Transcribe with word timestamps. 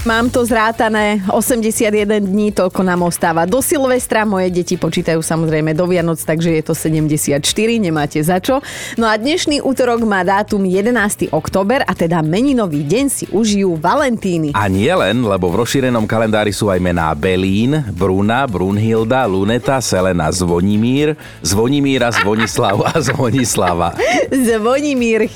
Mám 0.00 0.32
to 0.32 0.40
zrátané, 0.48 1.20
81 1.28 2.24
dní, 2.24 2.56
toľko 2.56 2.80
nám 2.80 3.04
ostáva 3.04 3.44
do 3.44 3.60
Silvestra. 3.60 4.24
Moje 4.24 4.48
deti 4.48 4.80
počítajú 4.80 5.20
samozrejme 5.20 5.76
do 5.76 5.84
Vianoc, 5.84 6.16
takže 6.16 6.56
je 6.56 6.62
to 6.64 6.72
74, 6.72 7.36
nemáte 7.76 8.16
za 8.24 8.40
čo. 8.40 8.64
No 8.96 9.04
a 9.04 9.20
dnešný 9.20 9.60
útorok 9.60 10.00
má 10.08 10.24
dátum 10.24 10.64
11. 10.64 11.28
október 11.36 11.84
a 11.84 11.92
teda 11.92 12.24
meninový 12.24 12.80
deň 12.80 13.04
si 13.12 13.28
užijú 13.28 13.76
Valentíny. 13.76 14.56
A 14.56 14.72
nie 14.72 14.88
len, 14.88 15.20
lebo 15.20 15.52
v 15.52 15.68
rozšírenom 15.68 16.08
kalendári 16.08 16.56
sú 16.56 16.72
aj 16.72 16.80
mená 16.80 17.12
Belín, 17.12 17.84
Bruna, 17.92 18.48
Brunhilda, 18.48 19.28
Luneta, 19.28 19.84
Selena, 19.84 20.32
Zvonimír, 20.32 21.12
Zvonimíra, 21.44 22.08
Zvonislav 22.08 22.88
a 22.88 22.96
Zvonislava. 23.04 23.92
Zvonimír 24.32 25.28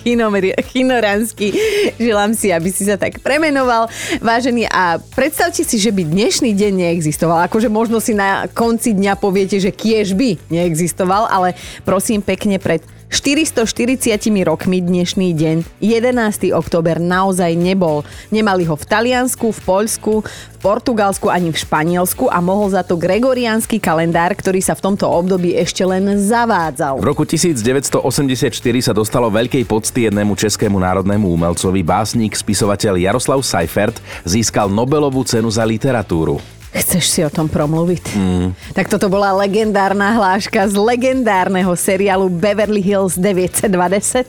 Chinoransky. 0.73 1.52
Želám 2.01 2.33
si, 2.33 2.48
aby 2.48 2.73
si 2.73 2.88
sa 2.88 2.96
tak 2.96 3.20
premenoval. 3.20 3.92
Vážený 4.24 4.53
otvorený 4.54 4.70
a 4.70 5.02
predstavte 5.02 5.66
si, 5.66 5.76
že 5.82 5.90
by 5.90 6.06
dnešný 6.06 6.54
deň 6.54 6.72
neexistoval. 6.86 7.42
Akože 7.50 7.66
možno 7.66 7.98
si 7.98 8.14
na 8.14 8.46
konci 8.46 8.94
dňa 8.94 9.18
poviete, 9.18 9.58
že 9.58 9.74
kiež 9.74 10.14
by 10.14 10.38
neexistoval, 10.50 11.27
ale 11.27 11.58
prosím 11.82 12.22
pekne 12.22 12.62
pred 12.62 12.80
440 13.14 14.42
rokmi 14.42 14.82
dnešný 14.82 15.38
deň, 15.38 15.78
11. 15.78 16.50
október 16.50 16.98
naozaj 16.98 17.55
nebol. 17.55 18.02
Nemali 18.34 18.66
ho 18.66 18.74
v 18.74 18.82
Taliansku, 18.82 19.55
v 19.55 19.60
Poľsku, 19.62 20.27
v 20.27 20.56
Portugalsku 20.59 21.30
ani 21.30 21.55
v 21.55 21.58
Španielsku 21.62 22.27
a 22.27 22.42
mohol 22.42 22.74
za 22.74 22.82
to 22.82 22.98
gregoriánsky 22.98 23.78
kalendár, 23.78 24.34
ktorý 24.34 24.58
sa 24.58 24.74
v 24.74 24.91
tomto 24.91 25.06
období 25.06 25.55
ešte 25.55 25.86
len 25.86 26.19
zavádzal. 26.19 26.98
V 26.98 27.06
roku 27.06 27.22
1984 27.22 28.50
sa 28.82 28.91
dostalo 28.91 29.30
veľkej 29.30 29.62
pocty 29.62 30.10
jednému 30.10 30.34
českému 30.34 30.83
národnému 30.83 31.30
umelcovi. 31.30 31.86
Básnik, 31.86 32.34
spisovateľ 32.34 32.98
Jaroslav 32.98 33.39
Seifert 33.46 34.02
získal 34.27 34.67
Nobelovú 34.67 35.22
cenu 35.22 35.46
za 35.55 35.62
literatúru. 35.62 36.42
Chceš 36.75 37.05
si 37.06 37.20
o 37.22 37.30
tom 37.30 37.47
promluviť? 37.47 38.05
Mm. 38.19 38.48
Tak 38.75 38.91
toto 38.91 39.06
bola 39.06 39.30
legendárna 39.30 40.11
hláška 40.11 40.67
z 40.67 40.75
legendárneho 40.75 41.70
seriálu 41.78 42.27
Beverly 42.27 42.83
Hills 42.83 43.14
920. 43.14 44.27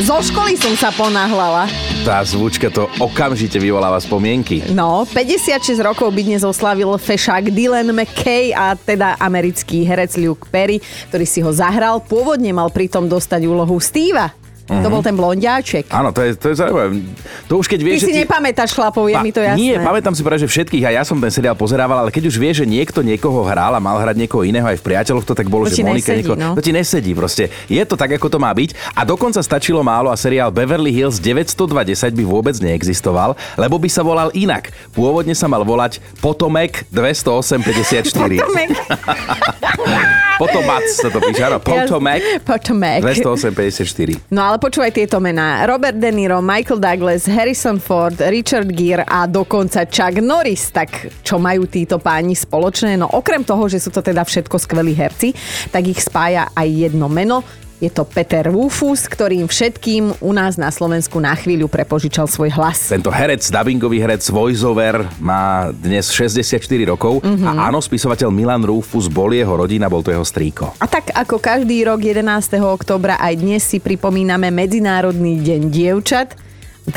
Zo 0.00 0.16
školy 0.22 0.56
som 0.56 0.72
sa 0.78 0.94
ponáhlala. 0.94 1.68
Tá 2.06 2.24
zvučka 2.24 2.72
to 2.72 2.88
okamžite 2.96 3.60
vyvoláva 3.60 4.00
spomienky. 4.00 4.64
No, 4.72 5.04
56 5.04 5.76
rokov 5.84 6.08
by 6.16 6.22
dnes 6.24 6.42
oslavil 6.46 6.88
fešák 6.96 7.52
Dylan 7.52 7.92
McKay 7.92 8.56
a 8.56 8.72
teda 8.78 9.20
americký 9.20 9.84
herec 9.84 10.16
Luke 10.16 10.48
Perry, 10.48 10.80
ktorý 11.12 11.26
si 11.28 11.44
ho 11.44 11.52
zahral. 11.52 12.00
Pôvodne 12.00 12.48
mal 12.54 12.72
pritom 12.72 13.04
dostať 13.04 13.44
úlohu 13.44 13.76
Steva 13.76 14.32
Mm-hmm. 14.70 14.84
To 14.86 14.88
bol 14.94 15.02
ten 15.02 15.18
blondiáček. 15.18 15.90
Áno, 15.90 16.14
to 16.14 16.22
je, 16.22 16.38
to 16.38 16.54
je 16.54 16.62
zaujímavé. 16.62 17.02
To 17.50 17.58
už 17.58 17.66
keď 17.66 17.80
vieš, 17.82 17.98
Ty 17.98 18.06
si 18.06 18.14
ti... 18.14 18.22
nepamätáš 18.22 18.70
chlapov, 18.70 19.10
je 19.10 19.18
pa... 19.18 19.22
mi 19.26 19.34
to 19.34 19.42
jasné. 19.42 19.58
Nie, 19.58 19.82
pamätám 19.82 20.14
si 20.14 20.22
práve, 20.22 20.46
že 20.46 20.46
všetkých 20.46 20.84
a 20.86 20.90
ja 20.94 21.02
som 21.02 21.18
ten 21.18 21.34
seriál 21.34 21.58
pozerával, 21.58 22.06
ale 22.06 22.14
keď 22.14 22.30
už 22.30 22.38
vieš, 22.38 22.62
že 22.62 22.66
niekto 22.70 23.02
niekoho 23.02 23.42
hral 23.42 23.74
a 23.74 23.82
mal 23.82 23.98
hrať 23.98 24.14
niekoho 24.14 24.46
iného 24.46 24.62
aj 24.62 24.78
v 24.78 24.84
priateľoch, 24.86 25.26
to 25.26 25.34
tak 25.34 25.50
bolo, 25.50 25.66
to 25.66 25.74
že 25.74 25.82
Monika 25.82 26.14
nesedí, 26.14 26.22
niekoho... 26.22 26.38
no. 26.38 26.54
To 26.54 26.62
ti 26.62 26.70
nesedí 26.70 27.10
proste. 27.18 27.50
Je 27.66 27.82
to 27.82 27.98
tak, 27.98 28.14
ako 28.14 28.30
to 28.30 28.38
má 28.38 28.54
byť. 28.54 28.94
A 28.94 29.02
dokonca 29.02 29.42
stačilo 29.42 29.82
málo 29.82 30.14
a 30.14 30.14
seriál 30.14 30.54
Beverly 30.54 30.94
Hills 30.94 31.18
920 31.18 32.14
by 32.14 32.22
vôbec 32.22 32.54
neexistoval, 32.62 33.34
lebo 33.58 33.74
by 33.74 33.90
sa 33.90 34.06
volal 34.06 34.30
inak. 34.38 34.70
Pôvodne 34.94 35.34
sa 35.34 35.50
mal 35.50 35.66
volať 35.66 35.98
Potomek 36.22 36.86
20854. 36.94 38.14
Potomek. 38.14 38.70
Potomac 40.40 40.84
sa 40.88 41.08
to 41.10 41.18
píše, 41.20 41.42
áno. 41.42 41.58
Potomek. 41.60 42.22
Potomek. 42.46 43.02
20854. 43.02 44.30
No 44.30 44.46
ale 44.46 44.59
počúvaj 44.60 44.92
tieto 44.92 45.16
mená. 45.24 45.64
Robert 45.64 45.96
De 45.96 46.12
Niro, 46.12 46.44
Michael 46.44 46.84
Douglas, 46.84 47.24
Harrison 47.24 47.80
Ford, 47.80 48.12
Richard 48.28 48.68
Gere 48.76 49.08
a 49.08 49.24
dokonca 49.24 49.88
Chuck 49.88 50.20
Norris. 50.20 50.68
Tak 50.68 51.24
čo 51.24 51.40
majú 51.40 51.64
títo 51.64 51.96
páni 51.96 52.36
spoločné? 52.36 53.00
No 53.00 53.08
okrem 53.08 53.40
toho, 53.40 53.64
že 53.72 53.80
sú 53.80 53.88
to 53.88 54.04
teda 54.04 54.20
všetko 54.20 54.60
skvelí 54.60 54.92
herci, 54.92 55.32
tak 55.72 55.88
ich 55.88 56.04
spája 56.04 56.52
aj 56.52 56.68
jedno 56.68 57.08
meno, 57.08 57.40
je 57.80 57.88
to 57.88 58.04
Peter 58.04 58.44
Rufus, 58.52 59.08
ktorým 59.08 59.48
všetkým 59.48 60.20
u 60.20 60.32
nás 60.36 60.60
na 60.60 60.68
Slovensku 60.68 61.16
na 61.16 61.32
chvíľu 61.32 61.64
prepožičal 61.66 62.28
svoj 62.28 62.52
hlas. 62.52 62.92
Tento 62.92 63.08
herec, 63.08 63.40
dubbingový 63.40 64.04
herec 64.04 64.20
voiceover 64.28 65.08
má 65.16 65.72
dnes 65.72 66.12
64 66.12 66.60
rokov 66.84 67.24
mm-hmm. 67.24 67.48
a 67.48 67.72
áno, 67.72 67.80
spisovateľ 67.80 68.28
Milan 68.28 68.62
Rufus 68.68 69.08
bol 69.08 69.32
jeho 69.32 69.56
rodina, 69.56 69.88
bol 69.88 70.04
to 70.04 70.12
jeho 70.12 70.22
strýko. 70.22 70.76
A 70.76 70.84
tak 70.84 71.08
ako 71.16 71.40
každý 71.40 71.88
rok 71.88 72.04
11. 72.04 72.20
oktobra 72.60 73.16
aj 73.16 73.40
dnes 73.40 73.64
si 73.64 73.80
pripomíname 73.80 74.52
Medzinárodný 74.52 75.40
deň 75.40 75.60
dievčat 75.72 76.49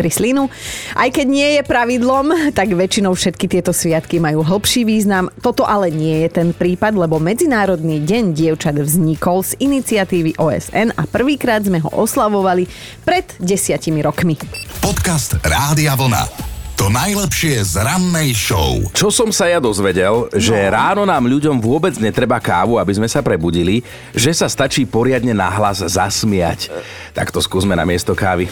slinu. 0.10 0.50
Aj 0.98 1.10
keď 1.10 1.28
nie 1.30 1.50
je 1.60 1.62
pravidlom, 1.62 2.54
tak 2.58 2.74
väčšinou 2.74 3.14
všetky 3.14 3.46
tieto 3.46 3.70
sviatky 3.70 4.18
majú 4.18 4.42
hlbší 4.42 4.88
význam. 4.88 5.30
Toto 5.42 5.68
ale 5.68 5.94
nie 5.94 6.26
je 6.26 6.30
ten 6.30 6.50
prípad, 6.52 6.98
lebo 6.98 7.22
Medzinárodný 7.22 8.02
deň 8.02 8.34
dievčat 8.34 8.76
vznikol 8.78 9.46
z 9.46 9.60
iniciatívy 9.62 10.40
OSN 10.40 10.96
a 10.98 11.04
prvýkrát 11.06 11.62
sme 11.62 11.84
ho 11.84 11.90
oslavovali 11.94 12.66
pred 13.04 13.26
desiatimi 13.38 14.02
rokmi. 14.02 14.40
Podcast 14.82 15.38
Rádia 15.44 15.94
Vlna. 15.94 16.53
To 16.74 16.90
najlepšie 16.90 17.62
z 17.62 17.86
rannej 17.86 18.34
show. 18.34 18.82
Čo 18.98 19.14
som 19.14 19.30
sa 19.30 19.46
ja 19.46 19.62
dozvedel, 19.62 20.26
že 20.34 20.58
no. 20.58 20.74
ráno 20.74 21.04
nám 21.06 21.30
ľuďom 21.30 21.62
vôbec 21.62 21.94
netreba 22.02 22.42
kávu, 22.42 22.82
aby 22.82 22.98
sme 22.98 23.06
sa 23.06 23.22
prebudili, 23.22 23.86
že 24.18 24.34
sa 24.34 24.50
stačí 24.50 24.82
poriadne 24.90 25.38
nahlas 25.38 25.86
zasmiať. 25.86 26.74
Tak 27.14 27.30
to 27.30 27.46
skúsme 27.46 27.78
na 27.78 27.86
miesto 27.86 28.18
kávy. 28.18 28.50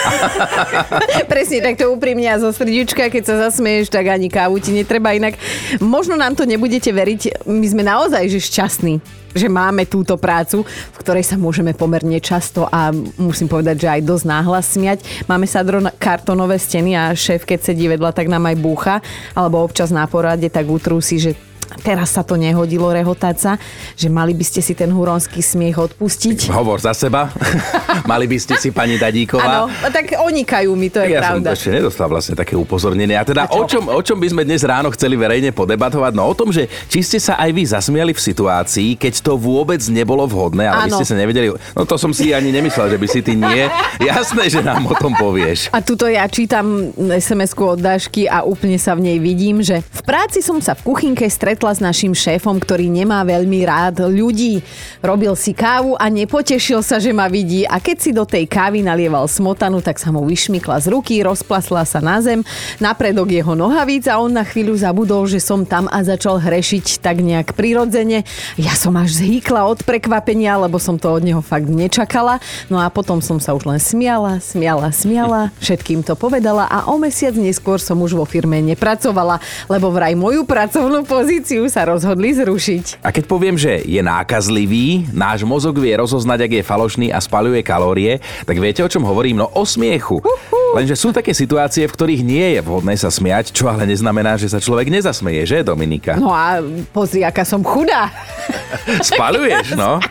Presne, 1.30 1.62
tak 1.62 1.78
to 1.78 1.94
úprimne 1.94 2.26
a 2.26 2.42
zo 2.42 2.50
srdička, 2.50 3.06
keď 3.06 3.22
sa 3.22 3.34
zasmieš, 3.46 3.86
tak 3.86 4.10
ani 4.10 4.26
kávu 4.26 4.58
ti 4.58 4.74
netreba 4.74 5.14
inak. 5.14 5.38
Možno 5.78 6.18
nám 6.18 6.34
to 6.34 6.42
nebudete 6.42 6.90
veriť, 6.90 7.46
my 7.46 7.66
sme 7.70 7.86
naozaj 7.86 8.26
že 8.26 8.42
šťastní 8.42 8.98
že 9.32 9.48
máme 9.48 9.88
túto 9.88 10.16
prácu, 10.20 10.64
v 10.66 10.96
ktorej 11.00 11.24
sa 11.24 11.36
môžeme 11.40 11.72
pomerne 11.72 12.20
často 12.20 12.68
a 12.68 12.92
musím 13.16 13.48
povedať, 13.48 13.84
že 13.84 13.88
aj 13.88 14.06
dosť 14.06 14.24
náhlas 14.28 14.66
smiať. 14.76 14.98
Máme 15.26 15.48
sadro 15.48 15.80
kartonové 15.96 16.60
steny 16.60 16.92
a 16.94 17.16
šéf, 17.16 17.48
keď 17.48 17.72
sedí 17.72 17.88
vedľa, 17.88 18.12
tak 18.12 18.28
nám 18.28 18.44
aj 18.48 18.56
búcha, 18.60 18.94
alebo 19.32 19.64
občas 19.64 19.88
na 19.94 20.04
porade, 20.04 20.48
tak 20.52 20.68
utrúsi, 20.68 21.18
že 21.20 21.47
teraz 21.84 22.16
sa 22.16 22.24
to 22.24 22.34
nehodilo 22.40 22.88
rehotať 22.90 23.36
sa, 23.36 23.52
že 23.94 24.08
mali 24.08 24.32
by 24.32 24.44
ste 24.44 24.60
si 24.64 24.72
ten 24.72 24.88
huronský 24.88 25.44
smiech 25.44 25.76
odpustiť. 25.76 26.48
Hovor 26.50 26.80
za 26.80 26.96
seba. 26.96 27.28
mali 28.10 28.24
by 28.24 28.38
ste 28.40 28.54
si 28.56 28.72
pani 28.72 28.96
Dadíková. 28.96 29.68
Áno, 29.68 29.90
tak 29.92 30.16
onikajú 30.16 30.72
mi, 30.74 30.88
to 30.88 31.04
je 31.04 31.16
ja 31.16 31.24
pravda. 31.24 31.52
Ja 31.52 31.56
som 31.56 31.58
ešte 31.60 31.70
nedostal 31.72 32.08
vlastne 32.08 32.34
také 32.36 32.54
upozornenie. 32.56 33.16
A 33.16 33.24
teda 33.24 33.48
o 33.52 33.62
čom, 33.68 33.86
o 33.88 34.00
čom 34.00 34.18
by 34.18 34.28
sme 34.32 34.42
dnes 34.44 34.64
ráno 34.64 34.88
chceli 34.92 35.14
verejne 35.14 35.54
podebatovať? 35.54 36.12
No 36.16 36.28
o 36.28 36.34
tom, 36.34 36.50
že 36.50 36.66
či 36.88 37.04
ste 37.04 37.18
sa 37.22 37.38
aj 37.38 37.50
vy 37.52 37.62
zasmiali 37.68 38.12
v 38.16 38.20
situácii, 38.20 38.96
keď 38.98 39.22
to 39.22 39.36
vôbec 39.38 39.80
nebolo 39.92 40.24
vhodné, 40.26 40.66
ale 40.66 40.88
vy 40.88 40.98
ste 40.98 41.06
sa 41.06 41.16
nevedeli. 41.16 41.52
No 41.76 41.84
to 41.84 42.00
som 42.00 42.10
si 42.10 42.32
ani 42.32 42.50
nemyslel, 42.50 42.92
že 42.94 42.98
by 42.98 43.06
si 43.06 43.20
ty 43.20 43.36
nie. 43.38 43.68
Jasné, 43.98 44.48
že 44.48 44.60
nám 44.64 44.86
o 44.88 44.94
tom 44.96 45.14
povieš. 45.14 45.70
A 45.74 45.82
tuto 45.84 46.08
ja 46.08 46.24
čítam 46.30 46.90
SMS-ku 46.96 47.76
od 47.76 47.80
Dašky 47.82 48.30
a 48.30 48.46
úplne 48.46 48.78
sa 48.78 48.94
v 48.94 49.12
nej 49.12 49.18
vidím, 49.18 49.60
že 49.60 49.82
v 49.82 50.02
práci 50.06 50.40
som 50.40 50.62
sa 50.62 50.72
v 50.78 50.86
kuchynke 50.86 51.26
stretla 51.28 51.57
stretla 51.58 51.74
s 51.74 51.82
našim 51.82 52.14
šéfom, 52.14 52.62
ktorý 52.62 52.86
nemá 52.86 53.26
veľmi 53.26 53.66
rád 53.66 54.06
ľudí. 54.06 54.62
Robil 55.02 55.34
si 55.34 55.50
kávu 55.50 55.98
a 55.98 56.06
nepotešil 56.06 56.86
sa, 56.86 57.02
že 57.02 57.10
ma 57.10 57.26
vidí 57.26 57.66
a 57.66 57.82
keď 57.82 57.96
si 57.98 58.14
do 58.14 58.22
tej 58.22 58.46
kávy 58.46 58.86
nalieval 58.86 59.26
smotanu, 59.26 59.82
tak 59.82 59.98
sa 59.98 60.14
mu 60.14 60.22
vyšmykla 60.22 60.78
z 60.78 60.94
ruky, 60.94 61.18
rozplasla 61.18 61.82
sa 61.82 61.98
na 61.98 62.22
zem, 62.22 62.46
napredok 62.78 63.34
jeho 63.34 63.58
nohavíc 63.58 64.06
a 64.06 64.22
on 64.22 64.38
na 64.38 64.46
chvíľu 64.46 64.78
zabudol, 64.78 65.26
že 65.26 65.42
som 65.42 65.66
tam 65.66 65.90
a 65.90 65.98
začal 66.06 66.38
hrešiť 66.38 67.02
tak 67.02 67.26
nejak 67.26 67.58
prirodzene. 67.58 68.22
Ja 68.54 68.78
som 68.78 68.94
až 68.94 69.18
zhýkla 69.18 69.66
od 69.66 69.82
prekvapenia, 69.82 70.62
lebo 70.62 70.78
som 70.78 70.94
to 70.94 71.10
od 71.10 71.26
neho 71.26 71.42
fakt 71.42 71.66
nečakala. 71.66 72.38
No 72.70 72.78
a 72.78 72.86
potom 72.86 73.18
som 73.18 73.42
sa 73.42 73.50
už 73.50 73.66
len 73.66 73.82
smiala, 73.82 74.38
smiala, 74.38 74.94
smiala, 74.94 75.50
všetkým 75.58 76.06
to 76.06 76.14
povedala 76.14 76.70
a 76.70 76.86
o 76.86 77.02
mesiac 77.02 77.34
neskôr 77.34 77.82
som 77.82 77.98
už 77.98 78.14
vo 78.14 78.22
firme 78.22 78.62
nepracovala, 78.62 79.42
lebo 79.66 79.90
vraj 79.90 80.14
moju 80.14 80.46
pracovnú 80.46 81.02
pozíciu 81.02 81.47
akciu 81.48 81.64
sa 81.72 81.88
rozhodli 81.88 82.36
zrušiť. 82.36 83.00
A 83.00 83.08
keď 83.08 83.24
poviem, 83.24 83.56
že 83.56 83.80
je 83.80 84.04
nákazlivý, 84.04 85.08
náš 85.16 85.48
mozog 85.48 85.80
vie 85.80 85.96
rozoznať, 85.96 86.44
ak 86.44 86.52
je 86.60 86.68
falošný 86.68 87.06
a 87.08 87.16
spaluje 87.24 87.64
kalórie, 87.64 88.20
tak 88.44 88.60
viete, 88.60 88.84
o 88.84 88.92
čom 88.92 89.00
hovorím? 89.00 89.40
No 89.40 89.48
o 89.56 89.64
smiechu. 89.64 90.20
Uh-huh. 90.20 90.76
Lenže 90.76 90.92
sú 90.92 91.08
také 91.08 91.32
situácie, 91.32 91.88
v 91.88 91.96
ktorých 91.96 92.20
nie 92.20 92.46
je 92.52 92.60
vhodné 92.60 93.00
sa 93.00 93.08
smiať, 93.08 93.56
čo 93.56 93.64
ale 93.64 93.88
neznamená, 93.88 94.36
že 94.36 94.52
sa 94.52 94.60
človek 94.60 94.92
nezasmeje, 94.92 95.48
že 95.48 95.64
Dominika? 95.64 96.20
No 96.20 96.36
a 96.36 96.60
pozri, 96.92 97.24
aká 97.24 97.48
som 97.48 97.64
chudá. 97.64 98.12
Spaluješ, 99.08 99.72
no? 99.72 100.04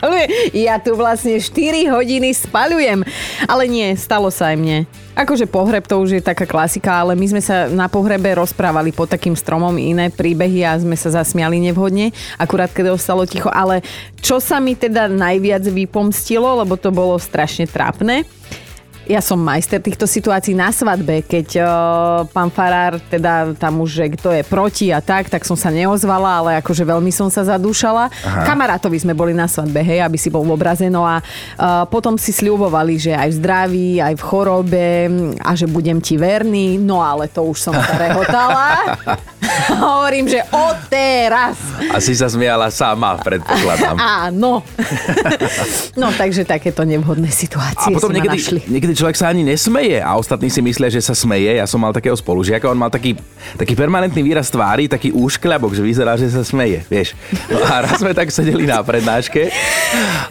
Ja 0.58 0.82
tu 0.82 0.98
vlastne 0.98 1.38
4 1.38 1.86
hodiny 1.94 2.34
spalujem. 2.34 3.06
Ale 3.46 3.70
nie, 3.70 3.94
stalo 3.94 4.34
sa 4.34 4.50
aj 4.50 4.58
mne. 4.58 4.80
Akože 5.18 5.50
pohreb 5.50 5.82
to 5.90 5.98
už 5.98 6.22
je 6.22 6.22
taká 6.22 6.46
klasika, 6.46 7.02
ale 7.02 7.18
my 7.18 7.26
sme 7.26 7.42
sa 7.42 7.66
na 7.66 7.90
pohrebe 7.90 8.30
rozprávali 8.38 8.94
pod 8.94 9.10
takým 9.10 9.34
stromom 9.34 9.74
iné 9.74 10.14
príbehy 10.14 10.62
a 10.62 10.78
sme 10.78 10.94
sa 10.94 11.10
zasmiali 11.10 11.58
nevhodne, 11.58 12.14
akurát 12.38 12.70
keď 12.70 12.94
ostalo 12.94 13.26
ticho. 13.26 13.50
Ale 13.50 13.82
čo 14.22 14.38
sa 14.38 14.62
mi 14.62 14.78
teda 14.78 15.10
najviac 15.10 15.66
vypomstilo, 15.66 16.62
lebo 16.62 16.78
to 16.78 16.94
bolo 16.94 17.18
strašne 17.18 17.66
trápne, 17.66 18.30
ja 19.08 19.24
som 19.24 19.40
majster 19.40 19.80
týchto 19.80 20.04
situácií 20.04 20.52
na 20.52 20.70
svadbe, 20.70 21.24
keď 21.24 21.48
uh, 21.64 21.68
pán 22.28 22.52
Farár 22.52 23.00
teda 23.08 23.56
tam 23.56 23.80
už, 23.80 23.90
že 24.04 24.06
kto 24.20 24.36
je 24.36 24.44
proti 24.44 24.92
a 24.92 25.00
tak, 25.00 25.32
tak 25.32 25.48
som 25.48 25.56
sa 25.56 25.72
neozvala, 25.72 26.44
ale 26.44 26.52
akože 26.60 26.84
veľmi 26.84 27.10
som 27.10 27.32
sa 27.32 27.48
zadúšala. 27.48 28.12
Aha. 28.12 28.44
Kamarátovi 28.44 29.00
sme 29.00 29.16
boli 29.16 29.32
na 29.32 29.48
svadbe, 29.48 29.80
hej, 29.80 30.04
aby 30.04 30.20
si 30.20 30.28
bol 30.28 30.44
v 30.44 30.54
obraze, 30.54 30.92
no 30.92 31.08
a 31.08 31.24
uh, 31.24 31.88
potom 31.88 32.20
si 32.20 32.36
sľubovali, 32.36 33.00
že 33.00 33.16
aj 33.16 33.30
v 33.32 33.38
zdraví, 33.40 33.90
aj 34.04 34.14
v 34.20 34.24
chorobe 34.24 34.90
a 35.40 35.52
že 35.56 35.66
budem 35.72 36.04
ti 36.04 36.20
verný, 36.20 36.76
no 36.76 37.00
ale 37.00 37.32
to 37.32 37.48
už 37.48 37.58
som 37.58 37.74
sa 37.74 37.96
rehotala. 37.96 38.68
Hovorím, 39.84 40.26
že 40.28 40.44
o 40.52 40.68
teraz. 40.88 41.58
A 41.92 41.98
si 42.00 42.14
sa 42.14 42.28
smiala 42.28 42.70
sama, 42.72 43.18
predpokladám. 43.20 43.96
Áno. 44.28 44.64
no 46.02 46.08
takže 46.14 46.44
takéto 46.44 46.84
nevhodné 46.84 47.30
situácie 47.32 47.94
a 47.94 47.96
potom 47.96 48.14
niekedy, 48.14 48.38
našli. 48.40 48.60
niekedy 48.68 48.94
človek 48.94 49.18
sa 49.18 49.32
ani 49.32 49.44
nesmeje 49.44 50.00
a 50.00 50.16
ostatní 50.16 50.52
si 50.52 50.60
myslia, 50.64 50.92
že 50.92 51.02
sa 51.02 51.16
smeje. 51.18 51.58
Ja 51.58 51.66
som 51.66 51.82
mal 51.82 51.92
takého 51.96 52.16
spolužiaka, 52.16 52.70
on 52.70 52.80
mal 52.80 52.92
taký, 52.92 53.18
taký 53.58 53.74
permanentný 53.74 54.22
výraz 54.24 54.52
tvári, 54.52 54.88
taký 54.92 55.12
úškľabok, 55.16 55.74
že 55.74 55.84
vyzerá, 55.84 56.16
že 56.20 56.30
sa 56.30 56.44
smeje, 56.44 56.84
vieš. 56.88 57.18
No 57.50 57.64
a 57.64 57.84
raz 57.84 58.00
sme 58.00 58.14
tak 58.14 58.30
sedeli 58.30 58.68
na 58.68 58.80
prednáške. 58.84 59.50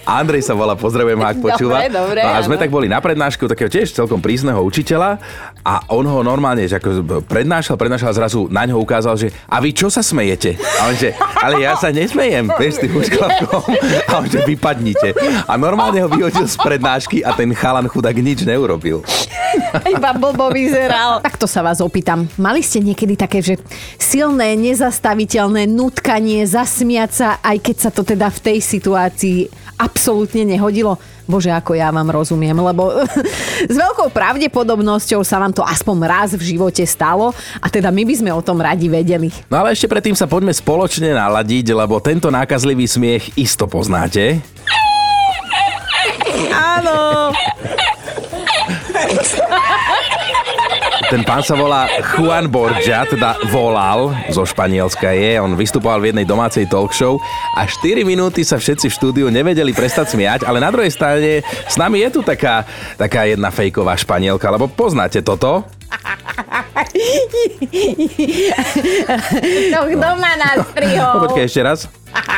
Andrej 0.06 0.46
sa 0.46 0.54
volá, 0.54 0.78
pozdravujem 0.78 1.18
ak 1.18 1.36
počúva. 1.42 1.82
Dobre, 1.82 1.92
dobre, 1.92 2.20
no 2.22 2.30
a 2.30 2.38
sme 2.44 2.56
áno. 2.56 2.62
tak 2.62 2.70
boli 2.70 2.86
na 2.86 2.98
prednášku 3.02 3.48
takého 3.50 3.68
tiež 3.72 3.90
celkom 3.92 4.22
prísneho 4.22 4.60
učiteľa 4.62 5.18
a 5.66 5.74
on 5.90 6.06
ho 6.06 6.20
normálne, 6.22 6.62
že 6.68 6.78
ako 6.78 7.24
prednášal, 7.26 7.74
prednášal 7.74 8.12
zrazu 8.14 8.46
na 8.52 8.62
ňo 8.68 8.78
ukázal, 8.78 9.15
že 9.16 9.32
a 9.48 9.56
vy 9.62 9.70
čo 9.72 9.88
sa 9.88 10.02
smejete? 10.02 10.58
A 10.60 10.92
on 10.92 10.94
že, 10.98 11.16
ale 11.40 11.62
ja 11.62 11.78
sa 11.78 11.88
nesmejem, 11.94 12.50
vieš, 12.58 12.82
tým 12.82 12.92
úšklapkom. 12.98 13.62
A 14.10 14.12
on 14.20 14.26
že 14.26 14.42
vypadnite. 14.42 15.14
A 15.46 15.54
normálne 15.54 16.02
ho 16.02 16.08
vyhodil 16.10 16.44
z 16.44 16.56
prednášky 16.58 17.22
a 17.22 17.32
ten 17.32 17.50
chalan 17.54 17.86
chudák 17.86 18.16
nič 18.18 18.42
ne 18.42 18.56
neurobil. 18.56 19.04
Iba 19.84 20.16
blbo 20.16 20.48
vyzeral. 20.48 21.20
Takto 21.20 21.44
sa 21.44 21.60
vás 21.60 21.84
opýtam. 21.84 22.24
Mali 22.40 22.64
ste 22.64 22.80
niekedy 22.80 23.20
také, 23.20 23.44
že 23.44 23.60
silné, 24.00 24.56
nezastaviteľné 24.56 25.68
nutkanie, 25.68 26.48
zasmiať 26.48 27.10
sa, 27.12 27.28
aj 27.44 27.56
keď 27.60 27.76
sa 27.76 27.90
to 27.92 28.02
teda 28.02 28.32
v 28.32 28.38
tej 28.40 28.58
situácii 28.64 29.38
absolútne 29.76 30.48
nehodilo? 30.48 30.96
Bože, 31.26 31.50
ako 31.50 31.74
ja 31.74 31.90
vám 31.90 32.06
rozumiem, 32.14 32.54
lebo 32.54 33.02
s 33.72 33.76
veľkou 33.76 34.14
pravdepodobnosťou 34.14 35.26
sa 35.26 35.42
vám 35.42 35.50
to 35.50 35.66
aspoň 35.66 35.96
raz 36.06 36.30
v 36.38 36.54
živote 36.54 36.86
stalo 36.86 37.34
a 37.58 37.66
teda 37.66 37.90
my 37.90 38.06
by 38.06 38.14
sme 38.14 38.30
o 38.30 38.40
tom 38.40 38.62
radi 38.62 38.86
vedeli. 38.86 39.34
No 39.50 39.60
ale 39.60 39.74
ešte 39.74 39.90
predtým 39.90 40.14
sa 40.14 40.30
poďme 40.30 40.54
spoločne 40.54 41.10
naladiť, 41.10 41.74
lebo 41.74 41.98
tento 41.98 42.30
nákazlivý 42.30 42.86
smiech 42.86 43.34
isto 43.34 43.66
poznáte. 43.66 44.38
Áno. 46.54 47.34
Ten 51.06 51.22
pán 51.22 51.38
sa 51.38 51.54
volá 51.54 51.86
Juan 52.16 52.50
Borja, 52.50 53.06
teda 53.06 53.38
volal, 53.54 54.10
zo 54.34 54.42
Španielska 54.42 55.14
je, 55.14 55.38
on 55.38 55.54
vystupoval 55.54 56.02
v 56.02 56.10
jednej 56.10 56.26
domácej 56.26 56.66
talk 56.66 56.90
show 56.90 57.22
a 57.54 57.62
4 57.62 58.02
minúty 58.02 58.42
sa 58.42 58.58
všetci 58.58 58.90
v 58.90 58.96
štúdiu 58.96 59.26
nevedeli 59.30 59.70
prestať 59.70 60.18
smiať, 60.18 60.42
ale 60.42 60.58
na 60.58 60.74
druhej 60.74 60.90
strane 60.90 61.46
s 61.46 61.78
nami 61.78 62.02
je 62.02 62.10
tu 62.10 62.20
taká, 62.26 62.66
taká 62.98 63.22
jedna 63.22 63.54
fejková 63.54 63.94
Španielka, 63.94 64.50
lebo 64.50 64.66
poznáte 64.66 65.22
toto? 65.22 65.62
To 69.72 69.80
kto 69.86 70.08
ma 70.18 70.32
nás 70.36 70.58
prihol? 70.74 71.12
No, 71.16 71.22
počkaj 71.30 71.44
ešte 71.46 71.62
raz. 71.62 71.86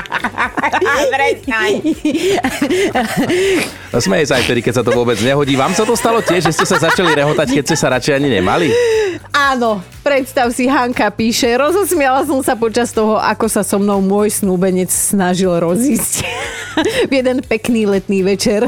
No 3.92 3.98
smeje 4.04 4.28
sa 4.28 4.36
aj 4.38 4.44
vtedy, 4.44 4.60
keď 4.60 4.74
sa 4.80 4.84
to 4.84 4.92
vôbec 4.92 5.16
nehodí. 5.20 5.56
Vám 5.56 5.72
sa 5.72 5.84
to 5.88 5.96
stalo 5.96 6.20
tiež, 6.20 6.50
že 6.50 6.54
ste 6.54 6.66
sa 6.68 6.76
začali 6.78 7.12
rehotať, 7.16 7.48
keď 7.56 7.64
ste 7.64 7.76
sa 7.76 7.88
radšej 7.92 8.14
ani 8.20 8.28
nemali? 8.40 8.68
Áno, 9.32 9.80
predstav 10.04 10.52
si, 10.52 10.68
Hanka 10.68 11.08
píše, 11.12 11.48
rozosmiala 11.56 12.24
som 12.28 12.40
sa 12.44 12.54
počas 12.54 12.92
toho, 12.92 13.16
ako 13.16 13.46
sa 13.48 13.64
so 13.64 13.80
mnou 13.80 14.04
môj 14.04 14.30
snúbenec 14.44 14.92
snažil 14.92 15.52
rozísť. 15.56 16.24
v 17.10 17.12
jeden 17.12 17.42
pekný 17.42 17.86
letný 17.86 18.22
večer, 18.22 18.66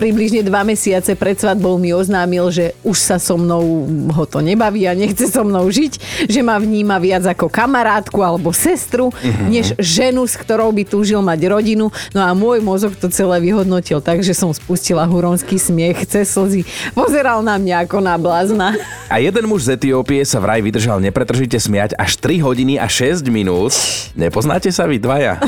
približne 0.00 0.42
dva 0.42 0.66
mesiace 0.66 1.14
pred 1.14 1.38
svadbou 1.38 1.78
mi 1.78 1.94
oznámil, 1.94 2.50
že 2.50 2.74
už 2.82 2.98
sa 2.98 3.16
so 3.22 3.38
mnou 3.38 3.86
ho 4.10 4.24
to 4.26 4.42
nebaví 4.42 4.86
a 4.86 4.98
nechce 4.98 5.30
so 5.30 5.46
mnou 5.46 5.66
žiť, 5.70 6.26
že 6.26 6.40
ma 6.42 6.58
vníma 6.58 6.98
viac 6.98 7.26
ako 7.26 7.46
kamarátku 7.50 8.18
alebo 8.22 8.50
sestru, 8.50 9.10
mm-hmm. 9.10 9.48
než 9.50 9.66
ženu, 9.78 10.25
s 10.26 10.36
ktorou 10.36 10.74
by 10.74 10.82
túžil 10.84 11.22
mať 11.22 11.46
rodinu. 11.48 11.88
No 12.12 12.20
a 12.20 12.34
môj 12.34 12.60
mozog 12.60 12.98
to 12.98 13.08
celé 13.08 13.38
vyhodnotil 13.40 14.02
tak, 14.02 14.20
že 14.20 14.34
som 14.34 14.50
spustila 14.50 15.06
huronský 15.06 15.56
smiech 15.56 16.04
cez 16.10 16.34
slzy. 16.34 16.66
Pozeral 16.92 17.40
na 17.40 17.56
mňa 17.56 17.86
ako 17.86 17.98
na 18.02 18.14
blázna. 18.18 18.74
A 19.06 19.22
jeden 19.22 19.46
muž 19.46 19.70
z 19.70 19.78
Etiópie 19.78 20.26
sa 20.26 20.42
vraj 20.42 20.58
vydržal 20.60 20.98
nepretržite 20.98 21.62
smiať 21.62 21.94
až 21.94 22.18
3 22.18 22.42
hodiny 22.42 22.74
a 22.82 22.90
6 22.90 23.22
minút. 23.30 23.72
Nepoznáte 24.18 24.72
sa 24.74 24.88
vy 24.88 24.98
dvaja? 24.98 25.38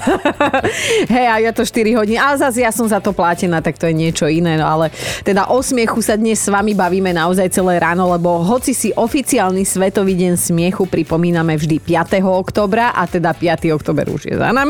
Hej, 1.14 1.26
a 1.26 1.36
ja 1.42 1.50
to 1.50 1.66
4 1.66 1.98
hodiny. 1.98 2.18
Ale 2.20 2.38
zase 2.38 2.62
ja 2.62 2.70
som 2.70 2.86
za 2.86 3.02
to 3.02 3.10
plátená, 3.10 3.58
tak 3.58 3.74
to 3.80 3.90
je 3.90 3.94
niečo 3.96 4.30
iné. 4.30 4.60
No 4.60 4.68
ale 4.68 4.94
teda 5.24 5.50
o 5.50 5.58
smiechu 5.64 5.98
sa 6.04 6.14
dnes 6.14 6.38
s 6.38 6.52
vami 6.52 6.76
bavíme 6.76 7.10
naozaj 7.10 7.50
celé 7.50 7.80
ráno, 7.80 8.12
lebo 8.12 8.44
hoci 8.44 8.76
si 8.76 8.94
oficiálny 8.94 9.64
Svetový 9.64 10.14
deň 10.14 10.36
smiechu 10.36 10.84
pripomíname 10.84 11.56
vždy 11.56 11.80
5. 11.80 12.20
oktobra 12.28 12.92
a 12.92 13.08
teda 13.08 13.32
5. 13.32 13.72
oktober 13.72 14.04
už 14.12 14.28
je 14.28 14.36
za 14.36 14.52
nami, 14.52 14.67